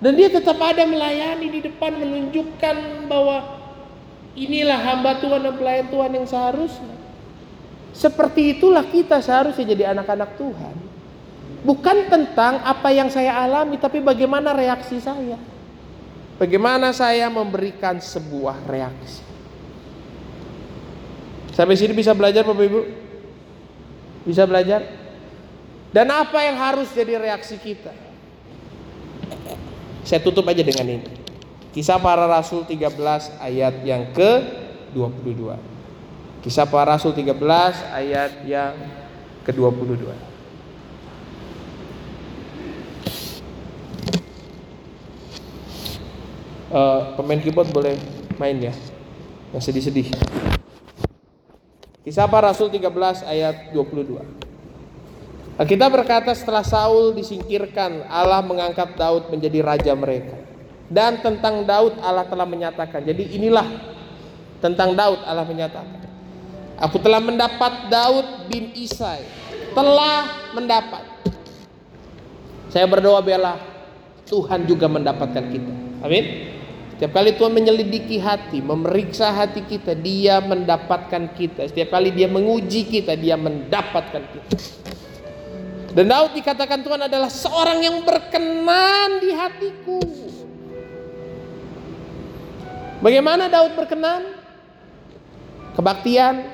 Dan 0.00 0.16
dia 0.16 0.32
tetap 0.32 0.56
ada 0.56 0.88
melayani 0.88 1.52
di 1.52 1.60
depan 1.60 2.00
menunjukkan 2.00 3.04
bahwa 3.04 3.60
inilah 4.32 4.80
hamba 4.80 5.20
Tuhan 5.20 5.44
dan 5.44 5.54
pelayan 5.60 5.92
Tuhan 5.92 6.10
yang 6.16 6.24
seharusnya. 6.24 6.96
Seperti 7.92 8.56
itulah 8.56 8.88
kita 8.88 9.20
seharusnya 9.20 9.76
jadi 9.76 9.92
anak-anak 9.92 10.40
Tuhan. 10.40 10.83
Bukan 11.64 12.12
tentang 12.12 12.60
apa 12.60 12.92
yang 12.92 13.08
saya 13.08 13.40
alami, 13.40 13.80
tapi 13.80 14.04
bagaimana 14.04 14.52
reaksi 14.52 15.00
saya. 15.00 15.40
Bagaimana 16.36 16.92
saya 16.92 17.32
memberikan 17.32 17.96
sebuah 17.96 18.68
reaksi. 18.68 19.24
Sampai 21.56 21.80
sini 21.80 21.96
bisa 21.96 22.12
belajar 22.12 22.44
Bapak 22.44 22.64
Ibu? 22.68 22.80
Bisa 24.28 24.44
belajar? 24.44 24.84
Dan 25.94 26.10
apa 26.12 26.42
yang 26.44 26.58
harus 26.60 26.90
jadi 26.92 27.16
reaksi 27.16 27.56
kita? 27.56 27.94
Saya 30.04 30.20
tutup 30.20 30.44
aja 30.50 30.60
dengan 30.60 31.00
ini. 31.00 31.08
Kisah 31.72 31.96
para 31.96 32.28
Rasul 32.28 32.68
13 32.68 33.40
ayat 33.40 33.74
yang 33.86 34.12
ke 34.12 34.30
22. 34.92 35.56
Kisah 36.44 36.68
para 36.68 36.98
Rasul 36.98 37.16
13 37.16 37.40
ayat 37.94 38.44
yang 38.44 38.74
ke 39.46 39.54
22. 39.54 40.33
Uh, 46.74 47.14
pemain 47.14 47.38
keyboard 47.38 47.70
boleh 47.70 47.94
main 48.36 48.58
ya. 48.58 48.74
Yang 49.54 49.70
sedih-sedih. 49.70 50.10
Kisah 52.02 52.26
para 52.26 52.52
Rasul 52.52 52.68
13 52.68 53.24
ayat 53.24 53.72
22 53.72 54.20
Kita 55.64 55.86
berkata 55.88 56.36
setelah 56.36 56.60
Saul 56.60 57.16
disingkirkan 57.16 58.04
Allah 58.12 58.44
mengangkat 58.44 58.98
Daud 58.98 59.30
menjadi 59.30 59.62
raja 59.62 59.92
mereka. 59.94 60.34
Dan 60.90 61.22
tentang 61.22 61.62
Daud 61.62 61.96
Allah 62.02 62.26
telah 62.26 62.44
menyatakan. 62.44 63.06
Jadi 63.06 63.38
inilah 63.38 63.64
tentang 64.58 64.92
Daud 64.98 65.22
Allah 65.22 65.46
menyatakan. 65.46 66.02
Aku 66.82 66.98
telah 66.98 67.22
mendapat 67.22 67.86
Daud 67.86 68.50
bin 68.50 68.74
Isai. 68.74 69.22
Telah 69.72 70.50
mendapat. 70.58 71.06
Saya 72.74 72.90
berdoa 72.90 73.22
bela 73.22 73.54
Tuhan 74.26 74.66
juga 74.66 74.90
mendapatkan 74.90 75.44
kita. 75.54 75.72
Amin 76.02 76.54
setiap 76.94 77.10
kali 77.10 77.34
Tuhan 77.34 77.50
menyelidiki 77.50 78.22
hati, 78.22 78.62
memeriksa 78.62 79.34
hati 79.34 79.66
kita, 79.66 79.98
Dia 79.98 80.38
mendapatkan 80.38 81.34
kita. 81.34 81.66
Setiap 81.66 81.90
kali 81.90 82.14
Dia 82.14 82.30
menguji 82.30 82.86
kita, 82.86 83.18
Dia 83.18 83.34
mendapatkan 83.34 84.22
kita. 84.22 84.54
Dan 85.90 86.06
Daud 86.06 86.38
dikatakan 86.38 86.86
Tuhan 86.86 87.02
adalah 87.10 87.26
seorang 87.26 87.82
yang 87.82 87.98
berkenan 88.06 89.18
di 89.18 89.30
hatiku. 89.34 89.98
Bagaimana 93.02 93.50
Daud 93.50 93.74
berkenan? 93.74 94.22
Kebaktian, 95.74 96.46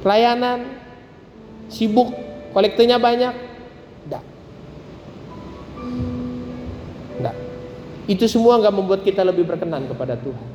pelayanan, 0.00 0.80
sibuk, 1.68 2.16
kolektenya 2.56 2.96
banyak. 2.96 3.49
Itu 8.10 8.26
semua 8.26 8.58
nggak 8.58 8.74
membuat 8.74 9.00
kita 9.06 9.22
lebih 9.22 9.46
berkenan 9.46 9.86
kepada 9.86 10.18
Tuhan. 10.18 10.48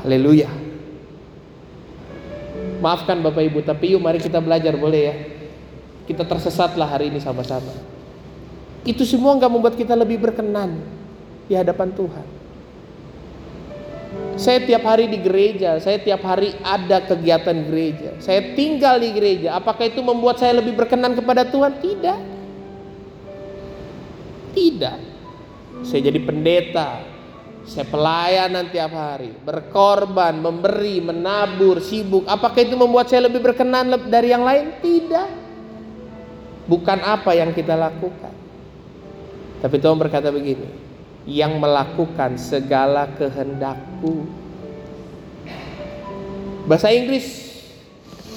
Haleluya. 0.00 0.48
Maafkan 2.80 3.20
Bapak 3.20 3.44
Ibu, 3.52 3.60
tapi 3.68 3.92
yuk 3.92 4.00
mari 4.00 4.16
kita 4.16 4.40
belajar 4.40 4.80
boleh 4.80 5.02
ya. 5.04 5.14
Kita 6.08 6.24
tersesatlah 6.24 6.88
hari 6.88 7.12
ini 7.12 7.20
sama-sama. 7.20 7.68
Itu 8.88 9.04
semua 9.04 9.36
nggak 9.36 9.52
membuat 9.52 9.74
kita 9.76 9.92
lebih 9.92 10.24
berkenan 10.24 10.80
di 11.44 11.52
hadapan 11.52 11.92
Tuhan. 11.92 12.26
Saya 14.40 14.64
tiap 14.64 14.88
hari 14.88 15.12
di 15.12 15.20
gereja, 15.20 15.76
saya 15.78 16.00
tiap 16.00 16.24
hari 16.24 16.56
ada 16.64 17.04
kegiatan 17.04 17.68
gereja, 17.68 18.16
saya 18.24 18.56
tinggal 18.56 18.96
di 18.96 19.12
gereja. 19.12 19.60
Apakah 19.60 19.84
itu 19.84 20.00
membuat 20.00 20.40
saya 20.40 20.56
lebih 20.64 20.72
berkenan 20.72 21.12
kepada 21.12 21.44
Tuhan? 21.44 21.76
Tidak. 21.76 22.41
Tidak. 24.52 24.98
Saya 25.82 26.00
jadi 26.12 26.20
pendeta, 26.22 27.02
saya 27.66 27.86
pelayanan 27.86 28.70
tiap 28.70 28.92
hari, 28.94 29.34
berkorban, 29.42 30.34
memberi, 30.38 31.02
menabur, 31.02 31.78
sibuk. 31.82 32.28
Apakah 32.28 32.62
itu 32.62 32.74
membuat 32.78 33.10
saya 33.10 33.26
lebih 33.26 33.42
berkenan 33.42 33.90
dari 34.06 34.30
yang 34.30 34.44
lain? 34.46 34.78
Tidak. 34.78 35.28
Bukan 36.66 36.98
apa 37.02 37.34
yang 37.34 37.50
kita 37.50 37.74
lakukan. 37.74 38.34
Tapi 39.62 39.76
Tuhan 39.78 39.98
berkata 39.98 40.30
begini, 40.34 40.66
yang 41.26 41.58
melakukan 41.58 42.34
segala 42.34 43.06
kehendakku. 43.14 44.26
Bahasa 46.66 46.90
Inggris 46.90 47.42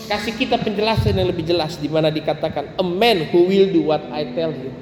kasih 0.06 0.38
kita 0.38 0.62
penjelasan 0.62 1.17
yang 1.17 1.30
lebih 1.30 1.45
jelas 1.49 1.82
di 1.82 1.89
mana 1.89 2.13
dikatakan 2.13 2.78
a 2.78 2.86
man 2.86 3.25
who 3.34 3.49
will 3.49 3.69
do 3.73 3.82
what 3.89 4.06
I 4.13 4.25
tell 4.38 4.54
him. 4.54 4.73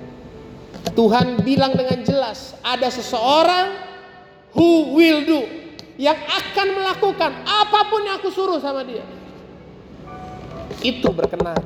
Tuhan 0.94 1.42
bilang 1.42 1.74
dengan 1.74 2.00
jelas 2.06 2.54
ada 2.62 2.86
seseorang 2.90 3.74
who 4.54 4.94
will 4.94 5.26
do 5.26 5.42
yang 5.98 6.18
akan 6.18 6.68
melakukan 6.78 7.32
apa 7.46 7.80
pun 7.90 8.02
yang 8.06 8.18
aku 8.22 8.30
suruh 8.30 8.62
sama 8.62 8.86
dia. 8.86 9.06
Itu 10.82 11.10
berkenan. 11.14 11.58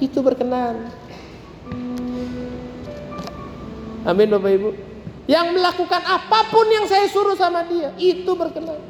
Itu 0.00 0.18
berkenan. 0.20 0.92
Amin 4.02 4.28
Bapak 4.28 4.50
Ibu. 4.50 4.70
Yang 5.30 5.46
melakukan 5.54 6.02
apa 6.02 6.50
pun 6.50 6.66
yang 6.66 6.90
saya 6.90 7.06
suruh 7.06 7.38
sama 7.38 7.62
dia, 7.70 7.94
itu 7.94 8.32
berkenan. 8.34 8.82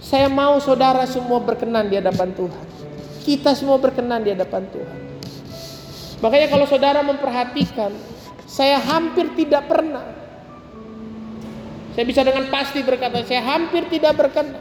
Saya 0.00 0.32
mau 0.32 0.56
saudara 0.56 1.04
semua 1.04 1.36
berkenan 1.44 1.92
di 1.92 2.00
hadapan 2.00 2.32
Tuhan. 2.32 2.66
Kita 3.20 3.52
semua 3.52 3.76
berkenan 3.76 4.24
di 4.24 4.32
hadapan 4.32 4.64
Tuhan. 4.72 5.09
Makanya 6.20 6.52
kalau 6.52 6.68
saudara 6.68 7.00
memperhatikan, 7.00 7.96
saya 8.44 8.76
hampir 8.76 9.32
tidak 9.36 9.64
pernah. 9.68 10.04
Saya 11.96 12.04
bisa 12.06 12.20
dengan 12.22 12.46
pasti 12.52 12.84
berkata, 12.84 13.24
saya 13.24 13.42
hampir 13.42 13.88
tidak 13.88 14.14
berkenan. 14.20 14.60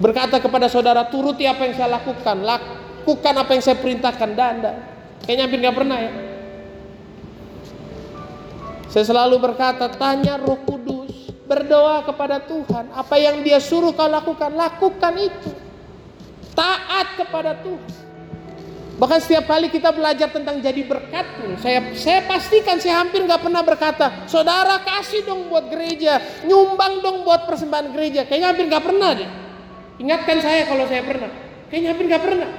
Berkata 0.00 0.40
kepada 0.40 0.72
saudara, 0.72 1.04
turuti 1.12 1.44
apa 1.44 1.68
yang 1.68 1.76
saya 1.76 2.00
lakukan, 2.00 2.40
lakukan 2.40 3.34
apa 3.36 3.50
yang 3.52 3.62
saya 3.62 3.76
perintahkan, 3.76 4.30
dan, 4.32 4.54
dan. 4.64 4.76
Kayaknya 5.20 5.44
hampir 5.44 5.60
nggak 5.60 5.76
pernah 5.76 5.98
ya. 6.00 6.12
Saya 8.88 9.04
selalu 9.04 9.36
berkata, 9.38 9.92
tanya 9.92 10.40
Roh 10.40 10.58
Kudus, 10.64 11.36
berdoa 11.44 12.02
kepada 12.08 12.40
Tuhan, 12.40 12.88
apa 12.90 13.16
yang 13.20 13.44
Dia 13.44 13.60
suruh 13.60 13.92
kau 13.92 14.08
lakukan, 14.08 14.56
lakukan 14.56 15.14
itu. 15.20 15.52
Taat 16.56 17.20
kepada 17.20 17.60
Tuhan. 17.60 17.99
Bahkan 19.00 19.16
setiap 19.24 19.48
kali 19.48 19.72
kita 19.72 19.96
belajar 19.96 20.28
tentang 20.28 20.60
jadi 20.60 20.84
berkat 20.84 21.40
pun, 21.40 21.56
saya 21.56 21.88
saya 21.96 22.20
pastikan 22.28 22.76
saya 22.76 23.00
hampir 23.00 23.24
nggak 23.24 23.40
pernah 23.40 23.64
berkata, 23.64 24.28
saudara 24.28 24.76
kasih 24.84 25.24
dong 25.24 25.48
buat 25.48 25.72
gereja, 25.72 26.20
nyumbang 26.44 27.00
dong 27.00 27.24
buat 27.24 27.48
persembahan 27.48 27.96
gereja. 27.96 28.28
Kayaknya 28.28 28.48
hampir 28.52 28.64
nggak 28.68 28.84
pernah 28.84 29.10
deh. 29.16 29.30
Ingatkan 30.04 30.44
saya 30.44 30.68
kalau 30.68 30.84
saya 30.84 31.00
pernah. 31.00 31.32
Kayaknya 31.72 31.88
hampir 31.96 32.06
nggak 32.12 32.24
pernah. 32.28 32.50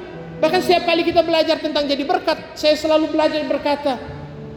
Bahkan 0.42 0.60
setiap 0.66 0.84
kali 0.90 1.02
kita 1.06 1.22
belajar 1.22 1.62
tentang 1.62 1.86
jadi 1.86 2.02
berkat, 2.10 2.58
saya 2.58 2.74
selalu 2.74 3.14
belajar 3.14 3.46
berkata, 3.46 4.02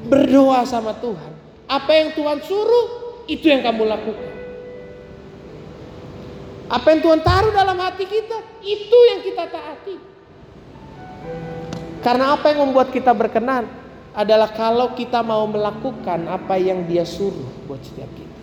berdoa 0.08 0.64
sama 0.64 0.96
Tuhan. 0.96 1.36
Apa 1.68 1.92
yang 1.92 2.16
Tuhan 2.16 2.40
suruh, 2.48 2.86
itu 3.28 3.44
yang 3.44 3.60
kamu 3.60 3.84
lakukan. 3.84 4.32
Apa 6.72 6.96
yang 6.96 7.04
Tuhan 7.04 7.20
taruh 7.20 7.52
dalam 7.52 7.76
hati 7.76 8.08
kita, 8.08 8.40
itu 8.64 8.98
yang 9.12 9.20
kita 9.20 9.44
taati. 9.52 10.13
Karena 12.04 12.36
apa 12.36 12.52
yang 12.52 12.68
membuat 12.68 12.92
kita 12.92 13.16
berkenan 13.16 13.64
adalah 14.12 14.52
kalau 14.52 14.92
kita 14.92 15.24
mau 15.24 15.48
melakukan 15.48 16.28
apa 16.28 16.60
yang 16.60 16.84
Dia 16.84 17.08
suruh 17.08 17.48
buat 17.64 17.80
setiap 17.80 18.12
kita. 18.12 18.40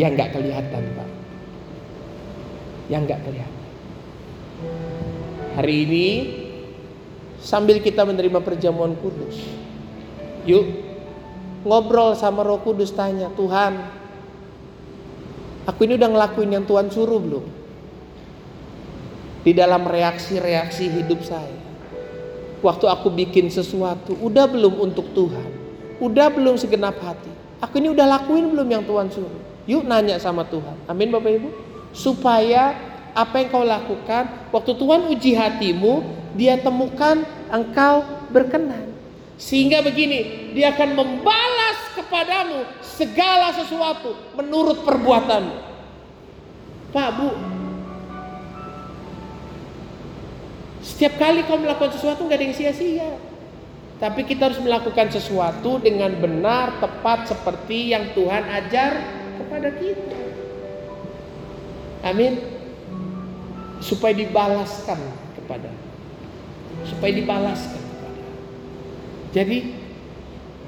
Yang 0.00 0.10
nggak 0.16 0.30
kelihatan, 0.32 0.82
Pak. 0.96 1.10
Yang 2.88 3.02
nggak 3.04 3.20
kelihatan. 3.20 3.64
Hari 5.60 5.74
ini 5.84 6.06
sambil 7.36 7.76
kita 7.84 8.08
menerima 8.08 8.40
perjamuan 8.40 8.96
kudus. 8.96 9.36
Yuk 10.48 10.64
ngobrol 11.62 12.18
sama 12.18 12.42
Roh 12.42 12.58
Kudus 12.58 12.90
tanya, 12.90 13.30
Tuhan, 13.38 13.78
aku 15.66 15.86
ini 15.86 15.94
udah 15.94 16.10
ngelakuin 16.10 16.50
yang 16.58 16.64
Tuhan 16.66 16.90
suruh 16.90 17.22
belum? 17.22 17.61
Di 19.42 19.50
dalam 19.50 19.82
reaksi-reaksi 19.86 20.86
hidup 20.86 21.22
saya. 21.26 21.58
Waktu 22.62 22.86
aku 22.86 23.10
bikin 23.10 23.50
sesuatu, 23.50 24.14
udah 24.22 24.46
belum 24.46 24.78
untuk 24.78 25.10
Tuhan? 25.10 25.50
Udah 25.98 26.30
belum 26.30 26.54
segenap 26.54 26.94
hati? 27.02 27.30
Aku 27.58 27.82
ini 27.82 27.90
udah 27.90 28.06
lakuin 28.06 28.54
belum 28.54 28.66
yang 28.70 28.86
Tuhan 28.86 29.10
suruh? 29.10 29.42
Yuk 29.66 29.86
nanya 29.86 30.18
sama 30.18 30.46
Tuhan. 30.46 30.74
Amin 30.86 31.10
Bapak 31.10 31.30
Ibu. 31.30 31.50
Supaya 31.90 32.74
apa 33.12 33.42
yang 33.42 33.48
kau 33.50 33.66
lakukan 33.66 34.50
waktu 34.50 34.72
Tuhan 34.78 35.00
uji 35.10 35.32
hatimu, 35.34 36.02
dia 36.38 36.58
temukan 36.58 37.22
engkau 37.50 38.02
berkenan. 38.30 38.90
Sehingga 39.38 39.82
begini, 39.82 40.54
dia 40.54 40.70
akan 40.70 40.94
membalas 40.94 41.78
kepadamu 41.98 42.62
segala 42.82 43.50
sesuatu 43.54 44.14
menurut 44.38 44.86
perbuatanmu. 44.86 45.56
Pak, 46.92 47.08
Bu, 47.16 47.28
setiap 50.92 51.16
kali 51.16 51.48
kau 51.48 51.56
melakukan 51.56 51.96
sesuatu 51.96 52.28
nggak 52.28 52.36
ada 52.36 52.44
yang 52.44 52.56
sia-sia. 52.56 53.10
Tapi 53.96 54.26
kita 54.28 54.50
harus 54.50 54.60
melakukan 54.60 55.08
sesuatu 55.08 55.78
dengan 55.80 56.12
benar, 56.18 56.82
tepat 56.82 57.32
seperti 57.32 57.94
yang 57.94 58.12
Tuhan 58.12 58.44
ajar 58.50 58.98
kepada 59.40 59.72
kita. 59.78 60.20
Amin. 62.02 62.34
Supaya 63.78 64.12
dibalaskan 64.12 64.98
kepada 65.38 65.70
supaya 66.88 67.12
dibalaskan 67.14 67.78
kepada. 67.78 68.22
Jadi 69.32 69.58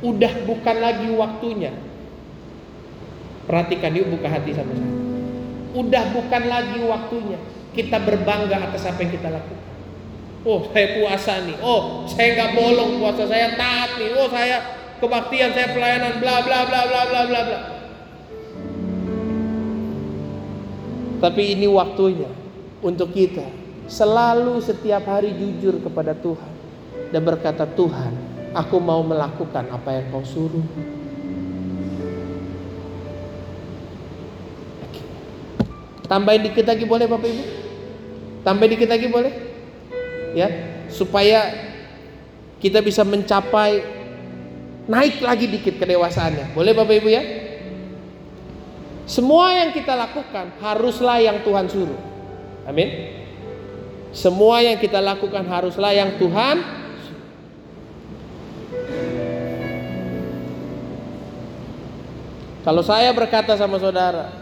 udah 0.05 0.33
bukan 0.47 0.77
lagi 0.79 1.09
waktunya. 1.15 1.73
Perhatikan 3.45 3.93
yuk 3.93 4.09
buka 4.09 4.29
hati 4.31 4.57
sama-sama. 4.57 4.95
Udah 5.75 6.05
bukan 6.17 6.43
lagi 6.49 6.81
waktunya 6.87 7.39
kita 7.75 7.99
berbangga 8.01 8.57
atas 8.71 8.87
apa 8.89 9.05
yang 9.05 9.13
kita 9.13 9.29
lakukan. 9.29 9.74
Oh 10.44 10.61
saya 10.68 11.00
puasa 11.00 11.40
nih. 11.48 11.57
Oh 11.64 12.04
saya 12.04 12.28
nggak 12.37 12.52
bolong 12.52 13.00
puasa 13.00 13.24
saya 13.24 13.57
taat 13.57 13.96
nih. 13.96 14.12
Oh 14.12 14.28
saya 14.28 14.61
kebaktian 15.00 15.57
saya 15.57 15.72
pelayanan 15.72 16.20
bla 16.20 16.44
bla 16.44 16.68
bla 16.68 16.80
bla 16.85 17.02
bla 17.09 17.22
bla 17.24 17.40
bla. 17.48 17.61
Tapi 21.24 21.42
ini 21.57 21.64
waktunya 21.64 22.28
untuk 22.85 23.16
kita 23.16 23.48
selalu 23.88 24.61
setiap 24.61 25.09
hari 25.09 25.33
jujur 25.33 25.80
kepada 25.80 26.12
Tuhan 26.12 26.52
dan 27.09 27.20
berkata 27.24 27.64
Tuhan 27.64 28.12
aku 28.52 28.76
mau 28.80 29.00
melakukan 29.00 29.68
apa 29.72 29.88
yang 29.92 30.12
kau 30.12 30.24
suruh 30.24 30.64
tambahin 36.09 36.48
dikit 36.48 36.64
lagi 36.68 36.85
boleh 36.88 37.04
Bapak 37.09 37.28
Ibu 37.28 37.44
tambahin 38.44 38.70
dikit 38.72 38.88
lagi 38.88 39.07
boleh 39.09 39.54
ya 40.35 40.49
supaya 40.90 41.55
kita 42.61 42.83
bisa 42.83 43.07
mencapai 43.07 43.81
naik 44.90 45.25
lagi 45.25 45.49
dikit 45.49 45.81
kedewasaannya. 45.81 46.53
Boleh 46.53 46.77
Bapak 46.77 46.94
Ibu 47.01 47.09
ya? 47.09 47.23
Semua 49.05 49.53
yang 49.53 49.70
kita 49.73 49.92
lakukan 49.94 50.59
haruslah 50.61 51.20
yang 51.20 51.44
Tuhan 51.44 51.66
suruh. 51.68 52.01
Amin. 52.64 52.88
Semua 54.14 54.62
yang 54.64 54.81
kita 54.81 55.03
lakukan 55.03 55.44
haruslah 55.44 55.92
yang 55.92 56.16
Tuhan 56.16 56.85
Kalau 62.64 62.81
saya 62.81 63.12
berkata 63.12 63.53
sama 63.61 63.77
saudara, 63.77 64.33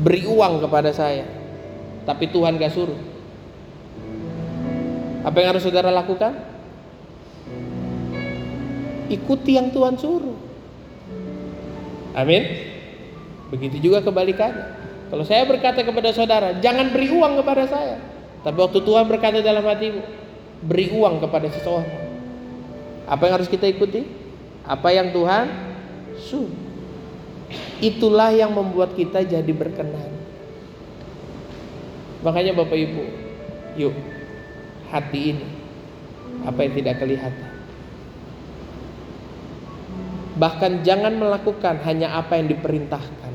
beri 0.00 0.24
uang 0.24 0.64
kepada 0.64 0.88
saya, 0.88 1.28
tapi 2.08 2.32
Tuhan 2.32 2.56
gak 2.56 2.72
suruh. 2.72 3.11
Apa 5.22 5.38
yang 5.38 5.54
harus 5.54 5.62
saudara 5.62 5.94
lakukan? 5.94 6.34
Ikuti 9.06 9.54
yang 9.54 9.70
Tuhan 9.70 9.94
suruh. 9.94 10.34
Amin. 12.18 12.42
Begitu 13.54 13.78
juga 13.90 14.02
kebalikannya. 14.02 14.82
Kalau 15.12 15.24
saya 15.28 15.44
berkata 15.46 15.84
kepada 15.84 16.10
saudara, 16.10 16.58
jangan 16.58 16.90
beri 16.90 17.12
uang 17.12 17.38
kepada 17.38 17.68
saya. 17.68 17.96
Tapi 18.42 18.58
waktu 18.58 18.80
Tuhan 18.82 19.04
berkata 19.06 19.44
dalam 19.44 19.62
hatimu, 19.62 20.02
beri 20.66 20.90
uang 20.90 21.22
kepada 21.22 21.46
seseorang. 21.52 22.00
Apa 23.06 23.28
yang 23.28 23.34
harus 23.38 23.50
kita 23.52 23.68
ikuti? 23.68 24.02
Apa 24.66 24.90
yang 24.90 25.12
Tuhan 25.14 25.46
suruh. 26.18 26.58
Itulah 27.78 28.32
yang 28.32 28.56
membuat 28.56 28.96
kita 28.96 29.22
jadi 29.22 29.52
berkenan. 29.52 30.08
Makanya 32.24 32.54
Bapak 32.56 32.78
Ibu, 32.78 33.02
yuk 33.76 34.11
hati 34.92 35.20
ini 35.32 35.48
apa 36.44 36.60
yang 36.60 36.72
tidak 36.76 36.94
kelihatan. 37.00 37.50
Bahkan 40.36 40.72
jangan 40.84 41.16
melakukan 41.16 41.80
hanya 41.84 42.16
apa 42.16 42.36
yang 42.36 42.52
diperintahkan 42.52 43.32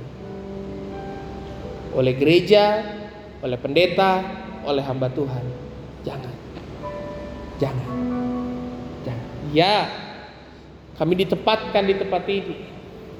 oleh 1.97 2.13
gereja, 2.13 2.85
oleh 3.41 3.57
pendeta, 3.57 4.21
oleh 4.61 4.85
hamba 4.85 5.09
Tuhan. 5.09 5.45
Jangan. 6.05 6.35
Jangan. 7.57 7.89
Jangan. 9.01 9.27
Ya, 9.49 9.75
kami 10.97 11.25
ditempatkan 11.25 11.83
di 11.89 11.95
tempat 11.97 12.23
ini 12.29 12.55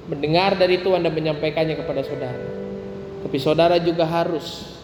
mendengar 0.05 0.53
dari 0.55 0.81
Tuhan 0.81 1.01
dan 1.01 1.13
menyampaikannya 1.13 1.75
kepada 1.77 2.01
saudara. 2.05 2.47
Tapi 3.25 3.37
saudara 3.41 3.77
juga 3.81 4.05
harus 4.05 4.77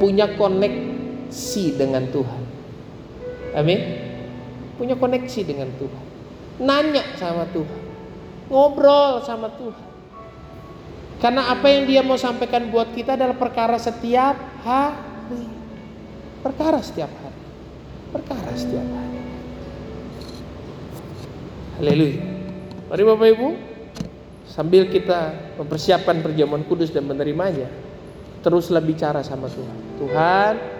punya 0.00 0.28
koneksi 1.24 1.64
dengan 1.80 2.04
Tuhan. 2.12 2.42
Amin. 3.56 3.80
Punya 4.76 4.98
koneksi 4.98 5.40
dengan 5.46 5.70
Tuhan. 5.80 6.04
Nanya 6.60 7.16
sama 7.16 7.48
Tuhan. 7.48 7.80
Ngobrol 8.52 9.24
sama 9.24 9.48
Tuhan. 9.56 9.88
Karena 11.22 11.48
apa 11.48 11.66
yang 11.72 11.88
dia 11.88 12.04
mau 12.04 12.20
sampaikan 12.20 12.68
buat 12.68 12.92
kita 12.92 13.16
adalah 13.16 13.38
perkara 13.38 13.80
setiap 13.80 14.36
hari. 14.60 15.48
Perkara 16.44 16.84
setiap 16.84 17.08
hari. 17.08 17.42
Perkara 18.12 18.50
setiap 18.52 18.84
hari. 18.84 19.20
Haleluya. 21.80 22.20
Mari 22.92 23.02
Bapak 23.02 23.28
Ibu, 23.32 23.48
sambil 24.44 24.86
kita 24.92 25.32
mempersiapkan 25.56 26.20
perjamuan 26.20 26.62
kudus 26.68 26.92
dan 26.92 27.08
menerimanya, 27.08 27.66
teruslah 28.44 28.84
bicara 28.84 29.24
sama 29.24 29.48
Tuhan. 29.48 29.78
Tuhan, 29.98 30.73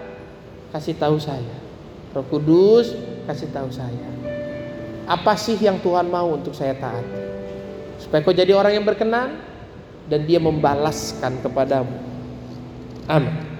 kasih 0.75 0.99
tahu 0.99 1.23
saya. 1.23 1.55
Roh 2.11 2.27
Kudus, 2.27 2.99
kasih 3.31 3.47
tahu 3.55 3.71
saya. 3.71 4.11
Apa 5.07 5.39
sih 5.39 5.55
yang 5.63 5.79
Tuhan 5.79 6.11
mau 6.11 6.35
untuk 6.35 6.51
saya 6.51 6.75
taati? 6.75 7.23
Supaya 8.03 8.27
kau 8.27 8.35
jadi 8.35 8.51
orang 8.51 8.83
yang 8.83 8.87
berkenan 8.87 9.39
dan 10.11 10.27
dia 10.27 10.43
membalaskan 10.43 11.39
kepadamu. 11.47 11.95
Amin. 13.07 13.54